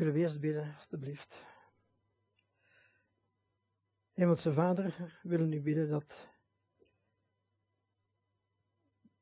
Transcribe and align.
Willen 0.00 0.14
we 0.14 0.20
eerst 0.20 0.40
bidden, 0.40 0.74
alstublieft. 0.74 1.44
Hemelse 4.12 4.52
Vader, 4.52 5.18
we 5.22 5.28
willen 5.28 5.52
u 5.52 5.60
bidden 5.60 5.88
dat, 5.88 6.28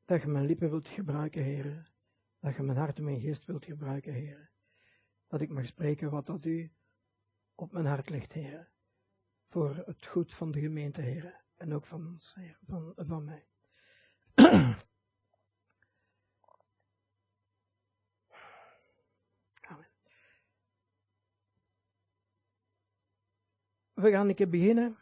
dat 0.05 0.21
je 0.21 0.27
mijn 0.27 0.45
lippen 0.45 0.69
wilt 0.69 0.87
gebruiken, 0.87 1.43
Heer. 1.43 1.91
Dat 2.39 2.55
je 2.55 2.63
mijn 2.63 2.77
hart 2.77 2.97
en 2.97 3.03
mijn 3.03 3.19
geest 3.19 3.45
wilt 3.45 3.65
gebruiken, 3.65 4.13
Heer. 4.13 4.51
Dat 5.27 5.41
ik 5.41 5.49
mag 5.49 5.65
spreken 5.65 6.09
wat 6.09 6.25
dat 6.25 6.45
u 6.45 6.73
op 7.55 7.71
mijn 7.71 7.85
hart 7.85 8.09
ligt, 8.09 8.33
Heer. 8.33 8.71
Voor 9.47 9.75
het 9.75 10.05
goed 10.05 10.33
van 10.33 10.51
de 10.51 10.59
gemeente, 10.59 11.01
Heer. 11.01 11.43
En 11.55 11.73
ook 11.73 11.85
van 11.85 12.07
ons, 12.07 12.35
van, 12.67 12.93
van 12.95 13.23
mij. 13.23 13.47
We 23.99 24.11
gaan 24.11 24.29
een 24.29 24.35
keer 24.35 24.49
beginnen 24.49 24.97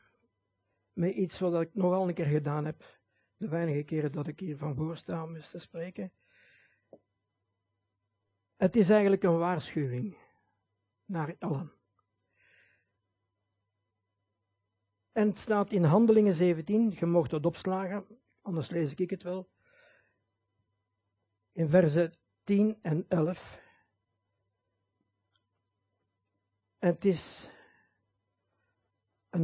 met 0.94 1.14
iets 1.14 1.40
wat 1.40 1.62
ik 1.62 1.74
nogal 1.74 2.08
een 2.08 2.14
keer 2.14 2.26
gedaan 2.26 2.66
heb. 2.66 3.00
De 3.38 3.48
weinige 3.48 3.84
keren 3.84 4.12
dat 4.12 4.28
ik 4.28 4.40
hier 4.40 4.58
van 4.58 4.76
voor 4.76 4.98
sta 4.98 5.24
om 5.24 5.36
eens 5.36 5.50
te 5.50 5.60
spreken. 5.60 6.12
Het 8.56 8.76
is 8.76 8.90
eigenlijk 8.90 9.24
een 9.24 9.38
waarschuwing 9.38 10.18
naar 11.06 11.36
allen. 11.40 11.72
En 15.12 15.28
het 15.28 15.38
staat 15.38 15.72
in 15.72 15.84
Handelingen 15.84 16.34
17, 16.34 16.92
je 17.00 17.06
mocht 17.06 17.32
het 17.32 17.46
opslagen, 17.46 18.06
anders 18.42 18.70
lees 18.70 18.94
ik 18.94 19.10
het 19.10 19.24
wel. 19.24 19.50
In 21.52 21.70
versen 21.70 22.14
10 22.44 22.80
en 22.82 23.06
11. 23.08 23.62
En 26.80 26.90
het 26.90 27.06
is 27.06 27.50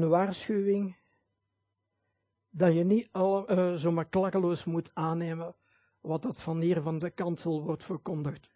een 0.02 0.10
waarschuwing 0.10 0.98
dat 2.50 2.74
je 2.74 2.84
niet 2.84 3.10
al, 3.12 3.52
uh, 3.52 3.74
zomaar 3.74 4.10
klakkeloos 4.10 4.66
moet 4.66 4.90
aannemen 4.94 5.56
wat 6.00 6.22
dat 6.22 6.42
van 6.42 6.62
hier 6.62 6.82
van 6.82 7.00
de 7.00 7.10
kansel 7.10 7.64
wordt 7.64 7.86
verkondigd. 7.86 8.50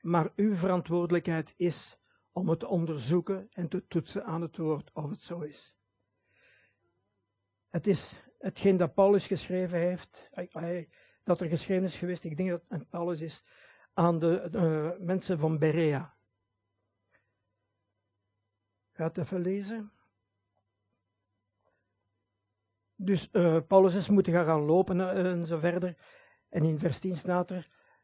Maar 0.00 0.32
uw 0.36 0.54
verantwoordelijkheid 0.54 1.54
is 1.56 1.98
om 2.32 2.48
het 2.48 2.58
te 2.58 2.66
onderzoeken 2.66 3.48
en 3.50 3.68
te 3.68 3.86
toetsen 3.86 4.24
aan 4.24 4.42
het 4.42 4.56
woord 4.56 4.90
of 4.92 5.10
het 5.10 5.20
zo 5.20 5.40
is. 5.40 5.76
Het 7.68 7.86
is 7.86 8.24
hetgeen 8.38 8.76
dat 8.76 8.94
Paulus 8.94 9.26
geschreven 9.26 9.78
heeft, 9.78 10.30
dat 11.24 11.40
er 11.40 11.48
geschreven 11.48 11.84
is 11.84 11.96
geweest, 11.96 12.24
ik 12.24 12.36
denk 12.36 12.48
dat 12.48 12.62
het 12.68 12.88
Paulus 12.88 13.20
is, 13.20 13.44
aan 13.92 14.18
de, 14.18 14.48
de 14.50 14.96
mensen 15.00 15.38
van 15.38 15.58
Berea. 15.58 16.16
Gaat 18.92 19.18
even 19.18 19.40
lezen. 19.40 19.95
Dus 22.96 23.28
uh, 23.32 23.58
Paulus 23.66 23.94
is 23.94 24.08
moeten 24.08 24.32
gaan 24.32 24.60
lopen 24.60 24.98
uh, 24.98 25.30
en 25.30 25.46
zo 25.46 25.58
verder. 25.58 25.96
En 26.48 26.64
in 26.64 26.78
vers 26.78 26.98
10 26.98 27.16
staat 27.16 27.50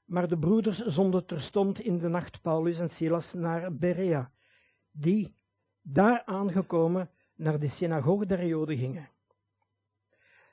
maar 0.04 0.28
de 0.28 0.38
broeders 0.38 0.78
zonden 0.78 1.26
terstond 1.26 1.80
in 1.80 1.98
de 1.98 2.08
nacht 2.08 2.42
Paulus 2.42 2.78
en 2.78 2.90
Silas 2.90 3.32
naar 3.32 3.76
Berea, 3.76 4.32
die, 4.90 5.36
daar 5.80 6.22
aangekomen, 6.24 7.10
naar 7.34 7.58
de 7.58 7.68
synagoge 7.68 8.26
der 8.26 8.46
Joden 8.46 8.76
gingen. 8.76 9.08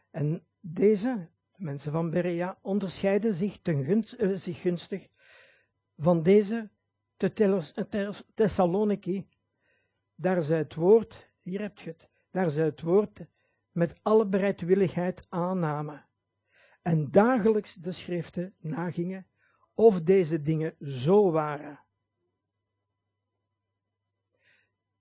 En 0.10 0.45
deze, 0.60 1.30
de 1.52 1.64
mensen 1.64 1.92
van 1.92 2.10
Berea, 2.10 2.60
onderscheiden 2.62 3.34
zich, 3.34 3.60
ten 3.62 3.84
gunst, 3.84 4.16
uh, 4.20 4.38
zich 4.38 4.62
gunstig 4.62 5.08
van 5.98 6.23
deze 6.23 6.70
te 7.17 7.34
Thessaloniki, 8.34 9.28
daar 10.16 10.42
zij 10.42 10.58
het 10.58 10.76
woord, 10.76 11.32
hier 11.42 11.61
heb 11.61 11.78
je 11.78 11.89
het, 11.89 12.10
daar 12.32 12.49
zij 12.49 12.66
het 12.66 12.82
woord 12.82 13.20
met 13.71 13.99
alle 14.02 14.27
bereidwilligheid 14.27 15.25
aannamen 15.30 16.07
en 16.81 17.11
dagelijks 17.11 17.73
de 17.73 17.91
schriften 17.91 18.55
nagingen 18.57 19.27
of 19.73 20.02
deze 20.02 20.41
dingen 20.41 20.75
zo 20.80 21.31
waren. 21.31 21.83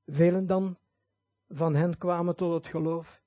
Velen 0.06 0.46
dan 0.46 0.78
van 1.48 1.74
hen 1.74 1.98
kwamen 1.98 2.36
tot 2.36 2.54
het 2.54 2.66
geloof, 2.66 3.22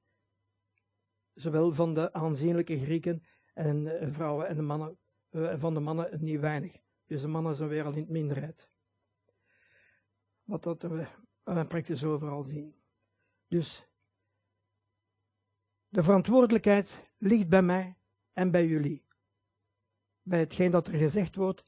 zowel 1.34 1.74
van 1.74 1.94
de 1.94 2.14
aanzienlijke 2.14 2.80
Grieken 2.80 3.24
en 3.54 4.00
eh, 4.00 4.14
vrouwen 4.14 4.48
en 4.48 4.56
de 4.56 4.62
mannen, 4.62 4.98
uh, 5.32 5.60
van 5.60 5.74
de 5.74 5.80
mannen 5.80 6.24
niet 6.24 6.40
weinig. 6.40 6.82
Dus 7.06 7.22
de 7.22 7.28
mannen 7.28 7.56
zijn 7.56 7.70
weer 7.70 7.86
al 7.86 7.92
in 7.92 8.00
het 8.00 8.10
minderheid. 8.10 8.70
Wat 10.44 10.64
dat 10.64 10.82
we 10.82 11.08
uh, 11.46 11.68
praktisch 11.68 12.04
overal 12.04 12.44
zien. 12.44 12.76
Dus 13.48 13.91
de 15.92 16.04
verantwoordelijkheid 16.04 17.12
ligt 17.18 17.50
bij 17.50 17.62
mij 17.62 17.96
en 18.34 18.52
bij 18.52 18.68
jullie. 18.68 19.06
Bij 20.22 20.40
hetgeen 20.40 20.72
dat 20.72 20.88
er 20.88 20.94
gezegd 20.94 21.36
wordt, 21.36 21.66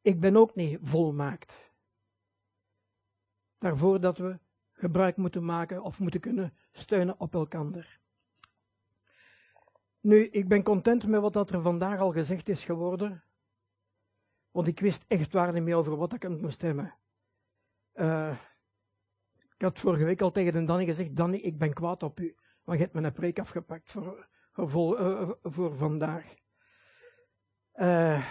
ik 0.00 0.20
ben 0.20 0.36
ook 0.36 0.54
niet 0.54 0.78
volmaakt. 0.82 1.72
Daarvoor 3.58 4.00
dat 4.00 4.18
we 4.18 4.38
gebruik 4.72 5.16
moeten 5.16 5.44
maken 5.44 5.82
of 5.82 5.98
moeten 5.98 6.20
kunnen 6.20 6.56
steunen 6.72 7.20
op 7.20 7.34
elkaar. 7.34 8.00
Nu, 10.00 10.24
ik 10.24 10.48
ben 10.48 10.62
content 10.62 11.06
met 11.06 11.20
wat 11.20 11.32
dat 11.32 11.50
er 11.50 11.62
vandaag 11.62 12.00
al 12.00 12.12
gezegd 12.12 12.48
is 12.48 12.64
geworden. 12.64 13.24
Want 14.50 14.66
ik 14.66 14.80
wist 14.80 15.04
echt 15.08 15.32
waar 15.32 15.52
niet 15.52 15.62
meer 15.62 15.76
over 15.76 15.96
wat 15.96 16.12
ik 16.12 16.24
aan 16.24 16.40
moest 16.40 16.62
hebben. 16.62 16.94
Uh, 17.94 18.38
ik 19.54 19.62
had 19.62 19.80
vorige 19.80 20.04
week 20.04 20.20
al 20.20 20.30
tegen 20.30 20.64
Danny 20.64 20.84
gezegd, 20.84 21.16
Danny, 21.16 21.36
ik 21.36 21.58
ben 21.58 21.72
kwaad 21.72 22.02
op 22.02 22.20
u. 22.20 22.36
Maar 22.66 22.76
je 22.76 22.82
hebt 22.82 22.94
een 22.94 23.12
preek 23.12 23.38
afgepakt 23.38 23.90
voor, 23.90 24.28
voor, 24.52 25.00
uh, 25.00 25.30
voor 25.42 25.76
vandaag. 25.76 26.34
Uh, 27.74 28.26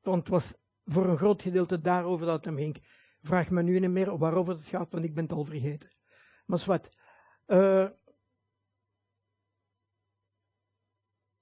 want 0.00 0.18
het 0.18 0.28
was 0.28 0.54
voor 0.84 1.06
een 1.06 1.16
groot 1.16 1.42
gedeelte 1.42 1.80
daarover 1.80 2.26
dat 2.26 2.36
het 2.36 2.44
hem 2.44 2.56
ging. 2.56 2.82
Vraag 3.22 3.50
me 3.50 3.62
nu 3.62 3.78
niet 3.78 3.90
meer 3.90 4.18
waarover 4.18 4.54
het 4.54 4.66
gaat, 4.66 4.92
want 4.92 5.04
ik 5.04 5.14
ben 5.14 5.22
het 5.22 5.32
al 5.32 5.44
vergeten. 5.44 5.92
Maar 6.46 6.62
wat. 6.66 6.90
Uh, 7.46 7.88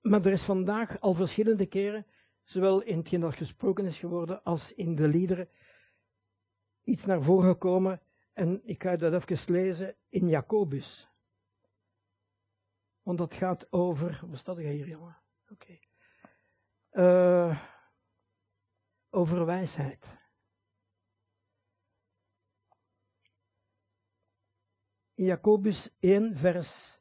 maar 0.01 0.27
er 0.27 0.33
is 0.33 0.43
vandaag 0.43 1.01
al 1.01 1.15
verschillende 1.15 1.67
keren, 1.67 2.07
zowel 2.45 2.81
in 2.81 2.99
hetgeen 2.99 3.21
dat 3.21 3.35
gesproken 3.35 3.85
is 3.85 3.99
geworden, 3.99 4.43
als 4.43 4.75
in 4.75 4.95
de 4.95 5.09
liederen, 5.09 5.49
iets 6.83 7.05
naar 7.05 7.23
voren 7.23 7.51
gekomen. 7.51 8.01
En 8.33 8.61
ik 8.65 8.83
ga 8.83 8.97
dat 8.97 9.13
even 9.13 9.53
lezen 9.55 9.97
in 10.09 10.29
Jacobus. 10.29 11.08
Want 13.09 13.21
dat 13.21 13.35
gaat 13.35 13.73
over. 13.73 14.27
Wat 14.27 14.39
staat 14.39 14.57
er 14.57 14.65
hier, 14.65 14.89
jongen? 14.89 15.23
Oké. 15.49 15.81
Okay. 16.91 17.49
Uh, 17.49 17.69
over 19.11 19.47
wijsheid. 19.47 20.19
Jacobus 25.15 25.91
1, 25.99 26.37
vers 26.37 27.01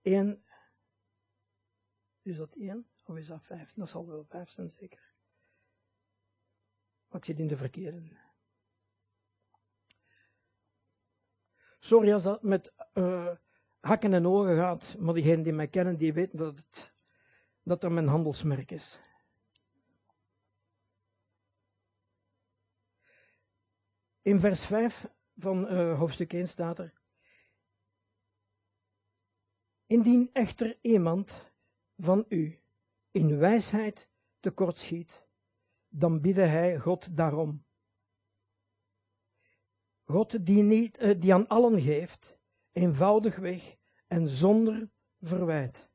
1. 0.00 0.44
Is 2.22 2.36
dat 2.36 2.54
1 2.54 2.90
of 3.04 3.16
is 3.16 3.26
dat 3.26 3.42
5? 3.42 3.72
Dat 3.74 3.88
zal 3.88 4.06
wel 4.06 4.24
5 4.24 4.50
zijn, 4.50 4.70
zeker. 4.70 5.14
Maar 7.08 7.20
ik 7.20 7.26
zit 7.26 7.38
in 7.38 7.48
de 7.48 7.56
verkeerde. 7.56 8.20
Sorry 11.78 12.12
als 12.12 12.22
dat 12.22 12.42
met. 12.42 12.72
Uh, 12.94 13.36
hakken 13.82 14.12
en 14.12 14.26
ogen 14.26 14.56
gaat, 14.56 14.96
maar 14.98 15.14
diegenen 15.14 15.42
die 15.42 15.52
mij 15.52 15.68
kennen, 15.68 15.96
die 15.96 16.12
weten 16.12 16.38
dat, 16.38 16.56
het, 16.56 16.92
dat 17.62 17.80
dat 17.80 17.90
mijn 17.90 18.06
handelsmerk 18.06 18.70
is. 18.70 19.00
In 24.22 24.40
vers 24.40 24.60
5 24.60 25.06
van 25.36 25.72
uh, 25.72 25.98
hoofdstuk 25.98 26.32
1 26.32 26.48
staat 26.48 26.78
er, 26.78 27.00
Indien 29.86 30.30
echter 30.32 30.78
iemand 30.80 31.52
van 31.96 32.24
u 32.28 32.60
in 33.10 33.38
wijsheid 33.38 34.08
tekortschiet, 34.40 35.26
dan 35.88 36.20
bidde 36.20 36.44
hij 36.44 36.78
God 36.78 37.16
daarom. 37.16 37.64
God 40.04 40.46
die, 40.46 40.62
niet, 40.62 41.02
uh, 41.02 41.20
die 41.20 41.34
aan 41.34 41.48
allen 41.48 41.80
geeft, 41.80 42.31
eenvoudigweg 42.72 43.76
en 44.06 44.28
zonder 44.28 44.90
verwijt. 45.20 45.90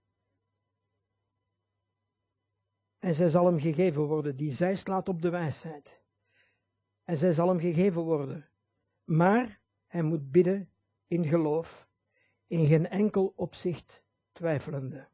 En 2.99 3.13
zij 3.13 3.29
zal 3.29 3.45
hem 3.45 3.59
gegeven 3.59 4.01
worden, 4.01 4.35
die 4.35 4.51
zij 4.51 4.75
slaat 4.75 5.09
op 5.09 5.21
de 5.21 5.29
wijsheid. 5.29 6.01
En 7.03 7.17
zij 7.17 7.31
zal 7.31 7.47
hem 7.47 7.59
gegeven 7.59 8.01
worden. 8.01 8.49
Maar 9.03 9.61
hij 9.85 10.01
moet 10.01 10.31
bidden 10.31 10.73
in 11.07 11.25
geloof, 11.25 11.87
in 12.47 12.65
geen 12.65 12.87
enkel 12.87 13.33
opzicht 13.35 14.03
twijfelende. 14.31 15.07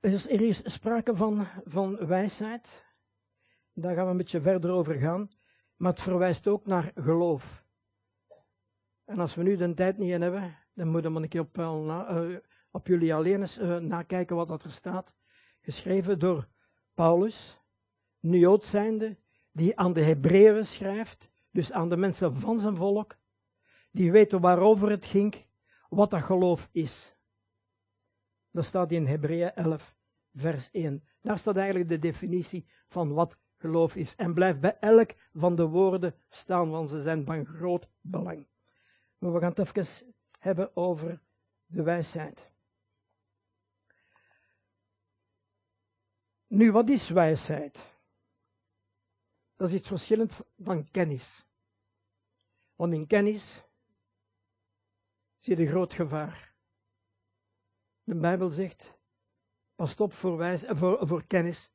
is 0.00 0.28
er 0.28 0.40
is 0.40 0.72
sprake 0.72 1.16
van, 1.16 1.46
van 1.64 2.06
wijsheid. 2.06 2.84
Daar 3.72 3.94
gaan 3.94 4.04
we 4.04 4.10
een 4.10 4.16
beetje 4.16 4.40
verder 4.40 4.70
over 4.70 4.94
gaan. 4.94 5.30
Maar 5.80 5.92
het 5.92 6.02
verwijst 6.02 6.48
ook 6.48 6.66
naar 6.66 6.92
geloof. 6.94 7.64
En 9.04 9.18
als 9.18 9.34
we 9.34 9.42
nu 9.42 9.56
de 9.56 9.74
tijd 9.74 9.98
niet 9.98 10.10
in 10.10 10.22
hebben, 10.22 10.56
dan 10.74 10.88
moeten 10.88 11.14
we 11.14 11.20
een 11.20 11.28
keer 11.28 11.40
op, 11.40 11.58
uh, 11.58 12.36
op 12.70 12.86
jullie 12.86 13.14
alleen 13.14 13.40
eens 13.40 13.58
uh, 13.58 13.76
nakijken 13.76 14.36
wat 14.36 14.46
dat 14.46 14.64
er 14.64 14.70
staat. 14.70 15.12
Geschreven 15.60 16.18
door 16.18 16.48
Paulus, 16.94 17.60
Jood 18.18 18.64
zijnde, 18.64 19.18
die 19.52 19.78
aan 19.78 19.92
de 19.92 20.00
Hebreeën 20.00 20.66
schrijft, 20.66 21.30
dus 21.50 21.72
aan 21.72 21.88
de 21.88 21.96
mensen 21.96 22.36
van 22.36 22.60
zijn 22.60 22.76
volk, 22.76 23.16
die 23.90 24.12
weten 24.12 24.40
waarover 24.40 24.90
het 24.90 25.04
ging, 25.04 25.46
wat 25.88 26.10
dat 26.10 26.22
geloof 26.22 26.68
is. 26.72 27.16
Dat 28.50 28.64
staat 28.64 28.90
in 28.90 29.06
Hebreeën 29.06 29.54
11, 29.54 29.94
vers 30.34 30.70
1. 30.70 31.04
Daar 31.20 31.38
staat 31.38 31.56
eigenlijk 31.56 31.88
de 31.88 31.98
definitie 31.98 32.66
van 32.88 33.12
wat 33.12 33.38
geloof 33.60 33.96
is. 33.96 34.16
En 34.16 34.34
blijft 34.34 34.60
bij 34.60 34.78
elk 34.78 35.14
van 35.32 35.56
de 35.56 35.66
woorden 35.66 36.14
staan, 36.28 36.70
want 36.70 36.88
ze 36.88 37.02
zijn 37.02 37.24
van 37.24 37.46
groot 37.46 37.88
belang. 38.00 38.46
Maar 39.18 39.32
we 39.32 39.40
gaan 39.40 39.54
het 39.54 39.58
even 39.58 40.14
hebben 40.38 40.76
over 40.76 41.20
de 41.66 41.82
wijsheid. 41.82 42.50
Nu, 46.46 46.72
wat 46.72 46.88
is 46.88 47.08
wijsheid? 47.08 47.98
Dat 49.56 49.68
is 49.68 49.74
iets 49.74 49.88
verschillends 49.88 50.42
van 50.58 50.90
kennis. 50.90 51.46
Want 52.74 52.92
in 52.92 53.06
kennis 53.06 53.64
zie 55.38 55.56
je 55.56 55.66
groot 55.66 55.94
gevaar. 55.94 56.54
De 58.02 58.14
Bijbel 58.14 58.50
zegt, 58.50 58.98
pas 59.74 59.96
op 59.96 60.12
voor, 60.12 60.36
wijs, 60.36 60.64
voor, 60.66 61.06
voor 61.06 61.26
kennis, 61.26 61.70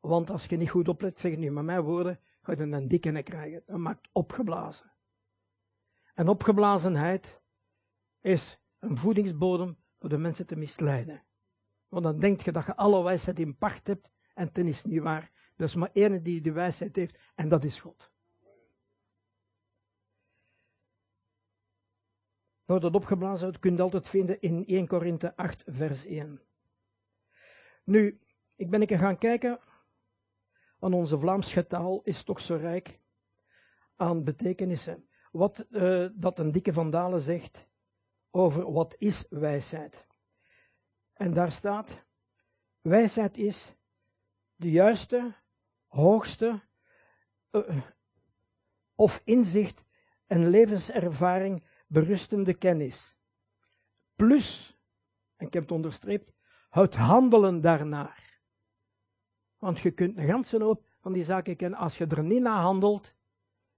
want 0.00 0.30
als 0.30 0.46
je 0.46 0.56
niet 0.56 0.70
goed 0.70 0.88
oplet, 0.88 1.20
zeg 1.20 1.32
ik 1.32 1.38
nu 1.38 1.50
met 1.50 1.64
mijn 1.64 1.82
woorden, 1.82 2.20
ga 2.42 2.52
je 2.52 2.58
een 2.58 2.88
dikke 2.88 3.22
krijgen. 3.22 3.62
Dat 3.66 3.78
maakt 3.78 4.08
opgeblazen. 4.12 4.92
En 6.14 6.28
opgeblazenheid 6.28 7.40
is 8.20 8.60
een 8.78 8.96
voedingsbodem 8.96 9.76
voor 9.98 10.08
de 10.08 10.18
mensen 10.18 10.46
te 10.46 10.56
misleiden. 10.56 11.22
Want 11.88 12.04
dan 12.04 12.18
denk 12.18 12.40
je 12.40 12.52
dat 12.52 12.66
je 12.66 12.76
alle 12.76 13.02
wijsheid 13.02 13.38
in 13.38 13.56
pacht 13.56 13.86
hebt, 13.86 14.10
en 14.34 14.52
ten 14.52 14.66
is 14.66 14.84
niet 14.84 15.02
waar. 15.02 15.30
Er 15.56 15.64
is 15.64 15.74
maar 15.74 15.90
één 15.92 16.22
die 16.22 16.40
de 16.40 16.52
wijsheid 16.52 16.96
heeft, 16.96 17.18
en 17.34 17.48
dat 17.48 17.64
is 17.64 17.80
God. 17.80 18.12
Nou, 22.64 22.80
dat 22.80 22.94
opgeblazen 22.94 23.60
kun 23.60 23.76
je 23.76 23.82
altijd 23.82 24.08
vinden 24.08 24.40
in 24.40 24.66
1 24.66 24.86
Korinthe 24.86 25.36
8, 25.36 25.62
vers 25.66 26.04
1. 26.04 26.40
Nu, 27.84 28.20
ik 28.54 28.70
ben 28.70 28.80
een 28.80 28.86
keer 28.86 28.98
gaan 28.98 29.18
kijken, 29.18 29.60
want 30.80 30.94
onze 30.94 31.18
Vlaamse 31.18 31.66
taal 31.66 32.00
is 32.02 32.22
toch 32.22 32.40
zo 32.40 32.56
rijk 32.56 33.00
aan 33.96 34.24
betekenissen. 34.24 35.08
Wat 35.32 35.66
uh, 35.70 36.08
dat 36.12 36.38
een 36.38 36.52
dikke 36.52 36.72
vandalen 36.72 37.22
zegt 37.22 37.68
over 38.30 38.72
wat 38.72 38.94
is 38.98 39.26
wijsheid. 39.28 40.06
En 41.12 41.32
daar 41.32 41.52
staat, 41.52 42.04
wijsheid 42.80 43.36
is 43.36 43.74
de 44.54 44.70
juiste, 44.70 45.34
hoogste 45.86 46.60
uh, 47.50 47.82
of 48.94 49.22
inzicht 49.24 49.84
en 50.26 50.48
levenservaring 50.48 51.64
berustende 51.86 52.54
kennis. 52.54 53.16
Plus, 54.14 54.78
en 55.36 55.46
ik 55.46 55.52
heb 55.52 55.62
het 55.62 55.72
onderstreept, 55.72 56.32
het 56.68 56.94
handelen 56.94 57.60
daarnaar. 57.60 58.29
Want 59.60 59.80
je 59.80 59.90
kunt 59.90 60.16
een 60.16 60.26
ganse 60.26 60.62
hoop 60.62 60.86
van 61.00 61.12
die 61.12 61.24
zaken 61.24 61.56
kennen. 61.56 61.78
Als 61.78 61.98
je 61.98 62.06
er 62.06 62.22
niet 62.22 62.42
naar 62.42 62.60
handelt, 62.60 63.14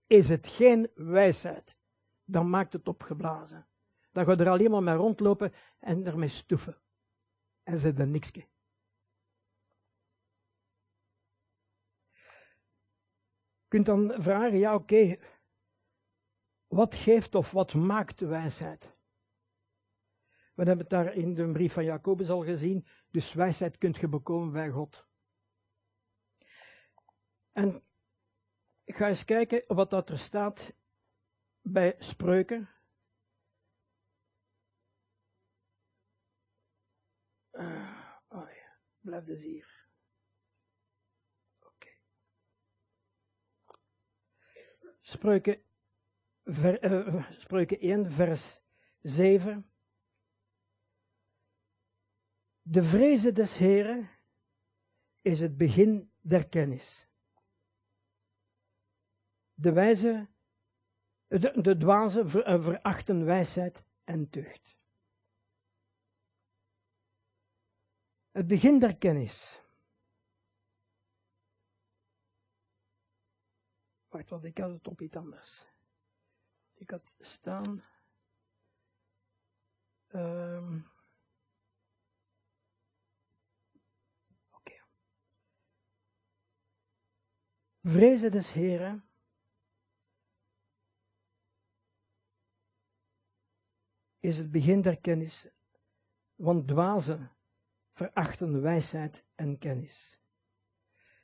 is 0.07 0.29
het 0.29 0.47
geen 0.47 0.91
wijsheid. 0.95 1.77
Dan 2.25 2.51
maakt 2.51 2.73
het 2.73 2.89
opgeblazen. 2.89 3.67
Dan 4.13 4.25
ga 4.25 4.31
je 4.31 4.37
er 4.37 4.49
alleen 4.49 4.71
maar 4.71 4.83
mee 4.83 4.95
rondlopen 4.95 5.53
en 5.79 6.07
ermee 6.07 6.29
stoeven. 6.29 6.77
En 7.63 7.79
ze 7.79 7.93
er 7.93 8.07
niks. 8.07 8.31
Je 8.31 8.49
kunt 13.69 13.87
dan 13.87 14.15
vragen, 14.19 14.59
ja 14.59 14.75
oké, 14.75 15.17
wat 16.67 16.95
geeft 16.95 17.35
of 17.35 17.51
wat 17.51 17.75
maakt 17.75 18.21
wijsheid? 18.21 18.97
We 20.55 20.63
hebben 20.63 20.79
het 20.79 20.91
daar 20.91 21.15
in 21.15 21.35
de 21.35 21.53
brief 21.53 21.73
van 21.73 21.85
Jacobus 21.85 22.31
al 22.31 22.43
gezien. 22.43 22.87
Dus 23.11 23.33
wijsheid 23.33 23.79
kunt 23.79 23.97
je 23.97 24.09
bekomen 24.09 24.53
bij 24.53 24.71
God. 24.71 25.07
En 27.53 27.83
ik 28.85 28.97
ga 28.97 29.09
eens 29.09 29.25
kijken 29.25 29.65
wat 29.67 29.91
dat 29.91 30.11
er 30.11 30.19
staat 30.19 30.73
bij 31.61 31.97
spreuken. 31.99 32.71
Uh, 37.53 38.15
oh 38.29 38.51
ja, 38.51 38.79
blijf 39.01 39.25
dus. 39.25 39.87
Oké. 41.61 41.89
Spreuken 45.01 45.63
ver, 46.45 46.93
uh, 46.93 47.31
Spreuken 47.31 47.81
1, 47.81 48.13
vers 48.13 48.61
7. 49.01 49.71
De 52.63 52.83
vreze 52.83 53.33
des 53.33 53.57
Heren 53.57 54.11
is 55.21 55.41
het 55.41 55.57
begin 55.57 56.13
der 56.21 56.49
kennis. 56.49 57.12
De 59.63 59.73
wijze, 59.73 60.29
de, 61.27 61.61
de 61.61 61.77
dwaze 61.77 62.29
ver, 62.29 62.49
uh, 62.49 62.65
verachten 62.65 63.25
wijsheid 63.25 63.83
en 64.05 64.31
tucht. 64.31 64.77
Het 68.31 68.47
begin 68.47 68.79
der 68.79 68.97
kennis. 68.97 69.61
Wacht, 74.09 74.29
wat 74.29 74.45
ik 74.45 74.59
had 74.59 74.71
het 74.71 74.89
op 74.89 75.01
iets 75.01 75.17
anders. 75.17 75.67
Ik 76.75 76.91
had 76.91 77.15
staan. 77.21 77.85
Um. 80.15 80.91
Vrezen 87.85 88.31
des 88.31 88.53
Heren. 88.53 89.12
Is 94.23 94.39
het 94.39 94.51
begin 94.51 94.83
der 94.83 94.97
kennis, 95.01 95.49
want 96.35 96.69
dwazen 96.69 97.31
verachten 97.93 98.61
wijsheid 98.61 99.25
en 99.35 99.59
kennis. 99.59 100.21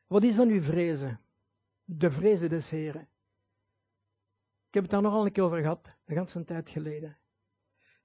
Wat 0.06 0.22
is 0.22 0.36
dan 0.36 0.48
uw 0.48 0.62
vrezen? 0.62 1.20
De 1.84 2.10
vrezen 2.10 2.48
des 2.48 2.68
Heren. 2.70 3.08
Ik 4.66 4.74
heb 4.74 4.82
het 4.82 4.92
daar 4.92 5.02
nogal 5.02 5.24
een 5.26 5.32
keer 5.32 5.44
over 5.44 5.60
gehad, 5.60 5.92
een 6.04 6.16
ganse 6.16 6.44
tijd 6.44 6.68
geleden. 6.68 7.18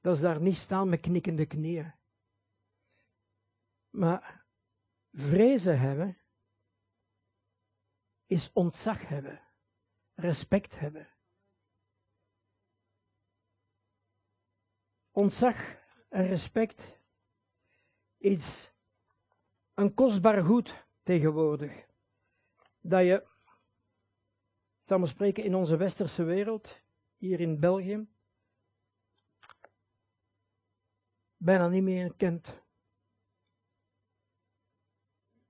Dat 0.01 0.15
is 0.15 0.21
daar 0.21 0.41
niet 0.41 0.55
staan 0.55 0.89
met 0.89 0.99
knikkende 0.99 1.45
knieën. 1.45 1.93
Maar 3.89 4.45
vrezen 5.11 5.79
hebben 5.79 6.17
is 8.25 8.51
ontzag 8.53 9.07
hebben, 9.07 9.41
respect 10.13 10.79
hebben. 10.79 11.07
Ontzag 15.15 15.77
en 16.09 16.27
respect 16.27 16.99
is 18.17 18.71
een 19.73 19.93
kostbaar 19.93 20.43
goed 20.43 20.85
tegenwoordig. 21.03 21.85
Dat 22.79 23.01
je 23.01 23.27
zal 24.83 24.99
maar 24.99 25.07
spreken, 25.07 25.43
in 25.43 25.55
onze 25.55 25.77
westerse 25.77 26.23
wereld, 26.23 26.81
hier 27.17 27.39
in 27.39 27.59
België, 27.59 28.07
bijna 31.37 31.67
niet 31.67 31.83
meer 31.83 32.13
kent. 32.13 32.47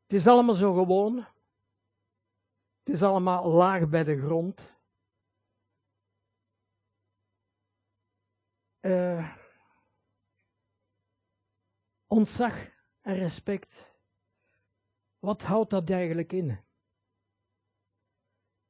Het 0.01 0.13
is 0.13 0.27
allemaal 0.27 0.55
zo 0.55 0.73
gewoon. 0.73 1.17
Het 2.83 2.93
is 2.93 3.03
allemaal 3.03 3.51
laag 3.51 3.89
bij 3.89 4.03
de 4.03 4.21
grond. 4.21 4.71
Uh, 8.81 9.42
ontzag 12.13 12.55
en 13.01 13.15
respect. 13.15 13.85
Wat 15.19 15.41
houdt 15.43 15.69
dat 15.69 15.89
eigenlijk 15.89 16.33
in? 16.33 16.59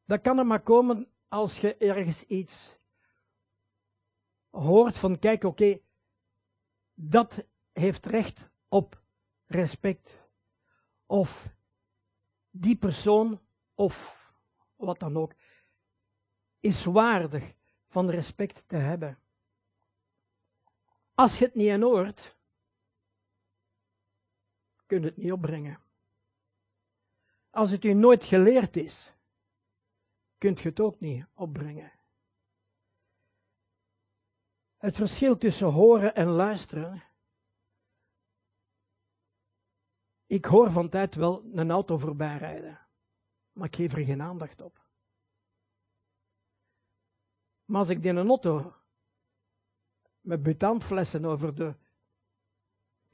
Dat 0.05 0.21
kan 0.21 0.37
er 0.37 0.45
maar 0.45 0.61
komen 0.61 1.11
als 1.27 1.59
je 1.59 1.77
ergens 1.77 2.23
iets 2.23 2.77
hoort 4.49 4.97
van, 4.97 5.19
kijk, 5.19 5.43
oké, 5.43 5.79
dat 6.93 7.45
heeft 7.71 8.05
recht 8.05 8.49
op 8.67 9.01
respect. 9.45 10.21
of 11.05 11.55
die 12.49 12.77
persoon 12.77 13.41
of 13.73 13.95
wat 14.75 14.99
dan 14.99 15.17
ook, 15.17 15.33
is 16.59 16.83
waardig 16.85 17.53
van 17.87 18.09
respect 18.09 18.63
te 18.67 18.75
hebben. 18.75 19.19
Als 21.13 21.37
je 21.37 21.45
het 21.45 21.55
niet 21.55 21.81
hoort, 21.81 22.35
kun 24.93 25.01
je 25.01 25.07
het 25.07 25.17
niet 25.17 25.31
opbrengen. 25.31 25.79
Als 27.49 27.71
het 27.71 27.83
u 27.83 27.93
nooit 27.93 28.23
geleerd 28.23 28.75
is, 28.75 29.13
kunt 30.37 30.59
je 30.59 30.69
het 30.69 30.79
ook 30.79 30.99
niet 30.99 31.25
opbrengen. 31.33 31.91
Het 34.77 34.95
verschil 34.95 35.37
tussen 35.37 35.67
horen 35.67 36.15
en 36.15 36.27
luisteren. 36.27 37.03
Ik 40.25 40.45
hoor 40.45 40.71
van 40.71 40.89
tijd 40.89 41.15
wel 41.15 41.43
een 41.53 41.71
auto 41.71 41.97
voorbij 41.97 42.37
rijden, 42.37 42.87
maar 43.51 43.67
ik 43.67 43.75
geef 43.75 43.93
er 43.93 44.05
geen 44.05 44.21
aandacht 44.21 44.61
op. 44.61 44.81
Maar 47.65 47.79
als 47.79 47.89
ik 47.89 48.03
in 48.03 48.15
een 48.15 48.27
auto 48.27 48.73
met 50.21 50.43
butaanflessen 50.43 51.25
over 51.25 51.55
de 51.55 51.75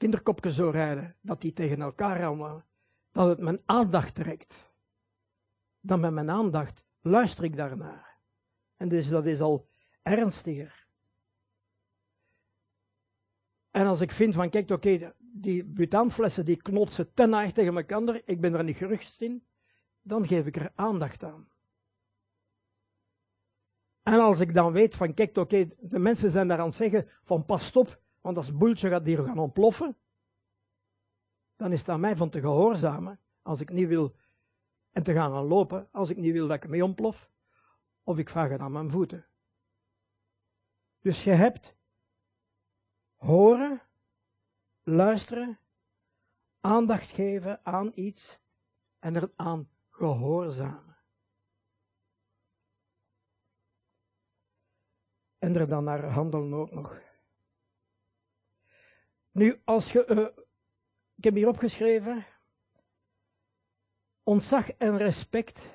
kinderkopjes 0.00 0.54
zou 0.54 0.70
rijden, 0.70 1.16
dat 1.20 1.40
die 1.40 1.52
tegen 1.52 1.80
elkaar 1.80 2.20
rammen, 2.20 2.64
dat 3.12 3.28
het 3.28 3.38
mijn 3.38 3.60
aandacht 3.66 4.14
trekt. 4.14 4.72
Dan 5.80 6.00
met 6.00 6.12
mijn 6.12 6.30
aandacht 6.30 6.84
luister 7.00 7.44
ik 7.44 7.56
daarnaar. 7.56 8.18
En 8.76 8.88
dus 8.88 9.08
dat 9.08 9.26
is 9.26 9.40
al 9.40 9.68
ernstiger. 10.02 10.86
En 13.70 13.86
als 13.86 14.00
ik 14.00 14.12
vind 14.12 14.34
van, 14.34 14.50
kijk, 14.50 14.70
oké, 14.70 15.14
die 15.18 15.64
butaanflessen 15.64 16.44
die 16.44 16.62
knotsen 16.62 17.14
ten 17.14 17.30
neig 17.30 17.52
tegen 17.52 17.76
elkaar, 17.76 18.20
ik 18.24 18.40
ben 18.40 18.54
er 18.54 18.64
niet 18.64 18.76
gerust 18.76 19.20
in, 19.20 19.46
dan 20.02 20.26
geef 20.26 20.46
ik 20.46 20.56
er 20.56 20.72
aandacht 20.74 21.24
aan. 21.24 21.48
En 24.02 24.20
als 24.20 24.40
ik 24.40 24.54
dan 24.54 24.72
weet 24.72 24.96
van, 24.96 25.14
kijk, 25.14 25.36
oké, 25.36 25.68
de 25.78 25.98
mensen 25.98 26.30
zijn 26.30 26.48
daar 26.48 26.58
aan 26.58 26.66
het 26.66 26.74
zeggen 26.74 27.08
van, 27.24 27.44
pas 27.44 27.76
op, 27.76 28.00
want 28.20 28.36
als 28.36 28.56
boeltje 28.56 28.88
gaat 28.88 29.04
hier 29.04 29.24
gaan 29.24 29.38
ontploffen, 29.38 29.96
dan 31.56 31.72
is 31.72 31.78
het 31.78 31.88
aan 31.88 32.00
mij 32.00 32.16
van 32.16 32.30
te 32.30 32.40
gehoorzamen, 32.40 33.20
als 33.42 33.60
ik 33.60 33.70
niet 33.70 33.88
wil, 33.88 34.14
en 34.90 35.02
te 35.02 35.12
gaan 35.12 35.32
aan 35.32 35.46
lopen, 35.46 35.88
als 35.92 36.10
ik 36.10 36.16
niet 36.16 36.32
wil 36.32 36.46
dat 36.46 36.64
ik 36.64 36.68
mee 36.68 36.84
ontplof, 36.84 37.30
of 38.02 38.18
ik 38.18 38.28
vraag 38.28 38.48
het 38.48 38.60
aan 38.60 38.72
mijn 38.72 38.90
voeten. 38.90 39.26
Dus 41.00 41.24
je 41.24 41.30
hebt 41.30 41.74
horen, 43.14 43.82
luisteren, 44.82 45.58
aandacht 46.60 47.10
geven 47.10 47.64
aan 47.64 47.92
iets 47.94 48.38
en 48.98 49.14
er 49.14 49.32
aan 49.36 49.70
gehoorzamen. 49.90 50.96
En 55.38 55.56
er 55.56 55.66
dan 55.66 55.84
naar 55.84 56.04
handelen 56.04 56.54
ook 56.54 56.70
nog. 56.70 57.09
Nu, 59.40 59.60
als 59.64 59.92
je, 59.92 60.06
uh, 60.08 60.44
ik 61.16 61.24
heb 61.24 61.34
hier 61.34 61.48
opgeschreven, 61.48 62.26
ontzag 64.22 64.70
en 64.70 64.96
respect. 64.96 65.68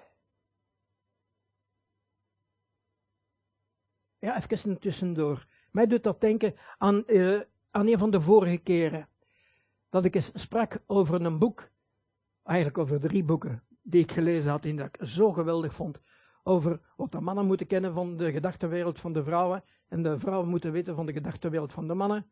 Ja, 4.17 4.37
even 4.37 4.79
tussendoor. 4.79 5.47
Mij 5.71 5.87
doet 5.87 6.03
dat 6.03 6.21
denken 6.21 6.55
aan, 6.77 7.03
uh, 7.07 7.41
aan 7.71 7.87
een 7.87 7.97
van 7.97 8.11
de 8.11 8.21
vorige 8.21 8.57
keren. 8.57 9.09
Dat 9.89 10.05
ik 10.05 10.15
eens 10.15 10.31
sprak 10.33 10.83
over 10.85 11.21
een 11.21 11.39
boek, 11.39 11.69
eigenlijk 12.43 12.77
over 12.77 12.99
drie 12.99 13.23
boeken, 13.23 13.63
die 13.81 14.01
ik 14.01 14.11
gelezen 14.11 14.51
had 14.51 14.65
en 14.65 14.75
dat 14.75 14.87
ik 14.87 15.07
zo 15.07 15.31
geweldig 15.31 15.73
vond. 15.73 16.01
Over 16.43 16.81
wat 16.95 17.11
de 17.11 17.21
mannen 17.21 17.45
moeten 17.45 17.67
kennen 17.67 17.93
van 17.93 18.17
de 18.17 18.31
gedachtenwereld 18.31 19.01
van 19.01 19.13
de 19.13 19.23
vrouwen. 19.23 19.63
En 19.87 20.03
de 20.03 20.19
vrouwen 20.19 20.49
moeten 20.49 20.71
weten 20.71 20.95
van 20.95 21.05
de 21.05 21.13
gedachtenwereld 21.13 21.73
van 21.73 21.87
de 21.87 21.93
mannen. 21.93 22.31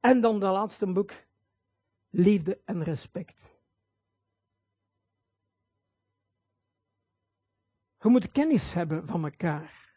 En 0.00 0.20
dan 0.20 0.40
de 0.40 0.46
laatste 0.46 0.92
boek, 0.92 1.12
liefde 2.10 2.60
en 2.64 2.82
respect. 2.82 3.54
Je 8.00 8.08
moet 8.08 8.32
kennis 8.32 8.72
hebben 8.72 9.06
van 9.06 9.24
elkaar. 9.24 9.94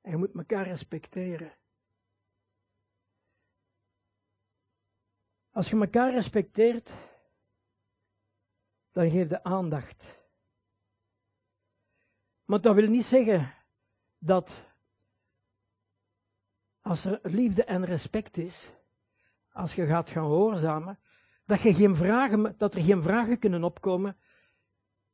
En 0.00 0.10
je 0.10 0.16
moet 0.16 0.34
elkaar 0.34 0.66
respecteren. 0.66 1.52
Als 5.50 5.70
je 5.70 5.76
elkaar 5.76 6.12
respecteert, 6.12 6.92
dan 8.90 9.10
geef 9.10 9.28
je 9.28 9.42
aandacht. 9.42 10.18
Maar 12.44 12.60
dat 12.60 12.74
wil 12.74 12.88
niet 12.88 13.04
zeggen 13.04 13.54
dat 14.18 14.64
als 16.80 17.04
er 17.04 17.20
liefde 17.22 17.64
en 17.64 17.84
respect 17.84 18.36
is, 18.36 18.70
als 19.60 19.74
je 19.74 19.86
gaat 19.86 20.10
gaan 20.10 20.24
gehoorzamen, 20.24 20.98
dat, 21.44 21.60
je 21.60 21.74
geen 21.74 21.96
vragen, 21.96 22.54
dat 22.58 22.74
er 22.74 22.82
geen 22.82 23.02
vragen 23.02 23.38
kunnen 23.38 23.64
opkomen 23.64 24.16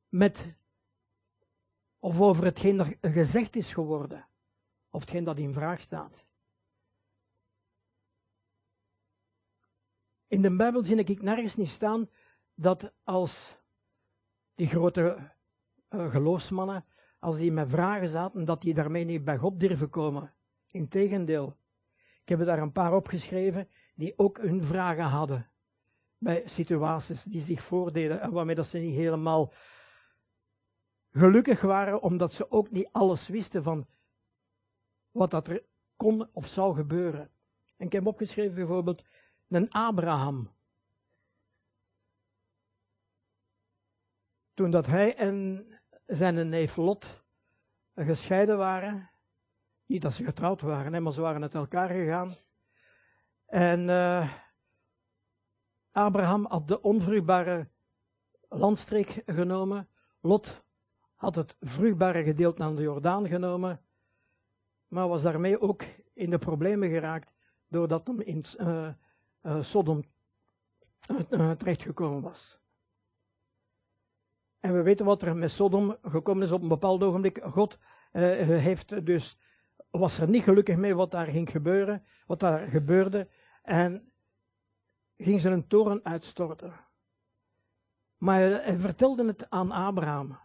met 0.08 0.54
of 1.98 2.20
over 2.20 2.44
hetgeen 2.44 2.76
dat 2.76 2.96
gezegd 3.00 3.56
is 3.56 3.72
geworden, 3.72 4.28
of 4.90 5.00
hetgeen 5.00 5.24
dat 5.24 5.38
in 5.38 5.52
vraag 5.52 5.80
staat. 5.80 6.24
In 10.26 10.42
de 10.42 10.56
Bijbel 10.56 10.84
zie 10.84 10.96
ik 10.96 11.22
nergens 11.22 11.56
niet 11.56 11.68
staan 11.68 12.10
dat 12.54 12.92
als 13.04 13.56
die 14.54 14.66
grote 14.66 15.32
uh, 15.90 16.10
geloofsmannen, 16.10 16.84
als 17.18 17.36
die 17.36 17.52
met 17.52 17.70
vragen 17.70 18.08
zaten, 18.08 18.44
dat 18.44 18.60
die 18.60 18.74
daarmee 18.74 19.04
niet 19.04 19.24
bij 19.24 19.36
God 19.36 19.60
durven 19.60 19.90
komen. 19.90 20.34
Integendeel. 20.66 21.56
Ik 22.22 22.28
heb 22.28 22.40
er 22.40 22.46
daar 22.46 22.58
een 22.58 22.72
paar 22.72 22.94
opgeschreven 22.94 23.68
die 23.96 24.18
ook 24.18 24.38
hun 24.38 24.62
vragen 24.64 25.04
hadden. 25.04 25.50
Bij 26.18 26.42
situaties 26.46 27.22
die 27.22 27.40
zich 27.40 27.62
voordeden 27.62 28.20
en 28.20 28.30
waarmee 28.32 28.54
dat 28.54 28.66
ze 28.66 28.78
niet 28.78 28.94
helemaal 28.94 29.52
gelukkig 31.10 31.60
waren, 31.60 32.02
omdat 32.02 32.32
ze 32.32 32.50
ook 32.50 32.70
niet 32.70 32.88
alles 32.92 33.28
wisten 33.28 33.62
van 33.62 33.86
wat 35.10 35.30
dat 35.30 35.46
er 35.46 35.62
kon 35.96 36.28
of 36.32 36.46
zou 36.46 36.74
gebeuren. 36.74 37.30
En 37.76 37.86
ik 37.86 37.92
heb 37.92 38.06
opgeschreven 38.06 38.54
bijvoorbeeld 38.54 39.04
een 39.48 39.70
Abraham. 39.70 40.50
Toen 44.54 44.70
dat 44.70 44.86
hij 44.86 45.16
en 45.16 45.66
zijn 46.06 46.48
neef 46.48 46.76
Lot 46.76 47.24
gescheiden 47.94 48.58
waren, 48.58 49.10
niet 49.86 50.02
dat 50.02 50.12
ze 50.12 50.24
getrouwd 50.24 50.60
waren, 50.60 51.02
maar 51.02 51.12
ze 51.12 51.20
waren 51.20 51.42
uit 51.42 51.54
elkaar 51.54 51.88
gegaan. 51.88 52.36
En 53.46 53.88
uh, 53.88 54.32
Abraham 55.90 56.46
had 56.48 56.68
de 56.68 56.82
onvruchtbare 56.82 57.68
landstreek 58.48 59.22
genomen. 59.26 59.88
Lot 60.20 60.64
had 61.14 61.34
het 61.34 61.56
vruchtbare 61.60 62.22
gedeelte 62.22 62.62
aan 62.62 62.76
de 62.76 62.82
Jordaan 62.82 63.28
genomen. 63.28 63.80
Maar 64.88 65.08
was 65.08 65.22
daarmee 65.22 65.60
ook 65.60 65.84
in 66.14 66.30
de 66.30 66.38
problemen 66.38 66.88
geraakt. 66.88 67.32
Doordat 67.68 68.06
hem 68.06 68.20
in 68.20 68.44
uh, 68.58 68.88
uh, 69.42 69.62
Sodom 69.62 70.04
terechtgekomen 71.58 72.22
was. 72.22 72.58
En 74.60 74.74
we 74.74 74.82
weten 74.82 75.06
wat 75.06 75.22
er 75.22 75.36
met 75.36 75.50
Sodom 75.50 75.96
gekomen 76.02 76.42
is 76.42 76.52
op 76.52 76.62
een 76.62 76.68
bepaald 76.68 77.02
ogenblik. 77.02 77.40
God 77.42 77.78
heeft 78.12 79.06
dus 79.06 79.38
was 79.90 80.18
er 80.18 80.28
niet 80.28 80.42
gelukkig 80.42 80.76
mee 80.76 80.94
wat 80.94 81.10
daar 81.10 81.26
ging 81.26 81.50
gebeuren, 81.50 82.04
wat 82.26 82.40
daar 82.40 82.68
gebeurde, 82.68 83.28
en 83.66 84.12
ging 85.16 85.40
ze 85.40 85.48
een 85.48 85.66
toren 85.66 86.04
uitstorten. 86.04 86.74
Maar 88.16 88.40
hij 88.40 88.78
vertelde 88.78 89.26
het 89.26 89.50
aan 89.50 89.70
Abraham. 89.70 90.38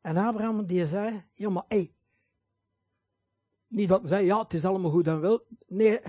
En 0.00 0.16
Abraham 0.16 0.66
die 0.66 0.86
zei, 0.86 1.24
ja 1.34 1.48
maar 1.48 1.64
hé, 1.68 1.94
niet 3.66 3.88
dat 3.88 4.00
hij 4.00 4.08
zei, 4.08 4.24
ja 4.24 4.38
het 4.38 4.54
is 4.54 4.64
allemaal 4.64 4.90
goed 4.90 5.06
en 5.06 5.20
wel. 5.20 5.46
Nee, 5.66 6.00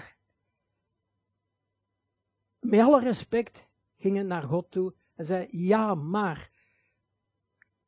met 2.59 2.79
alle 2.79 2.99
respect 2.99 3.67
gingen 3.97 4.27
naar 4.27 4.43
God 4.43 4.71
toe 4.71 4.93
en 5.15 5.25
zei, 5.25 5.47
ja 5.51 5.95
maar, 5.95 6.51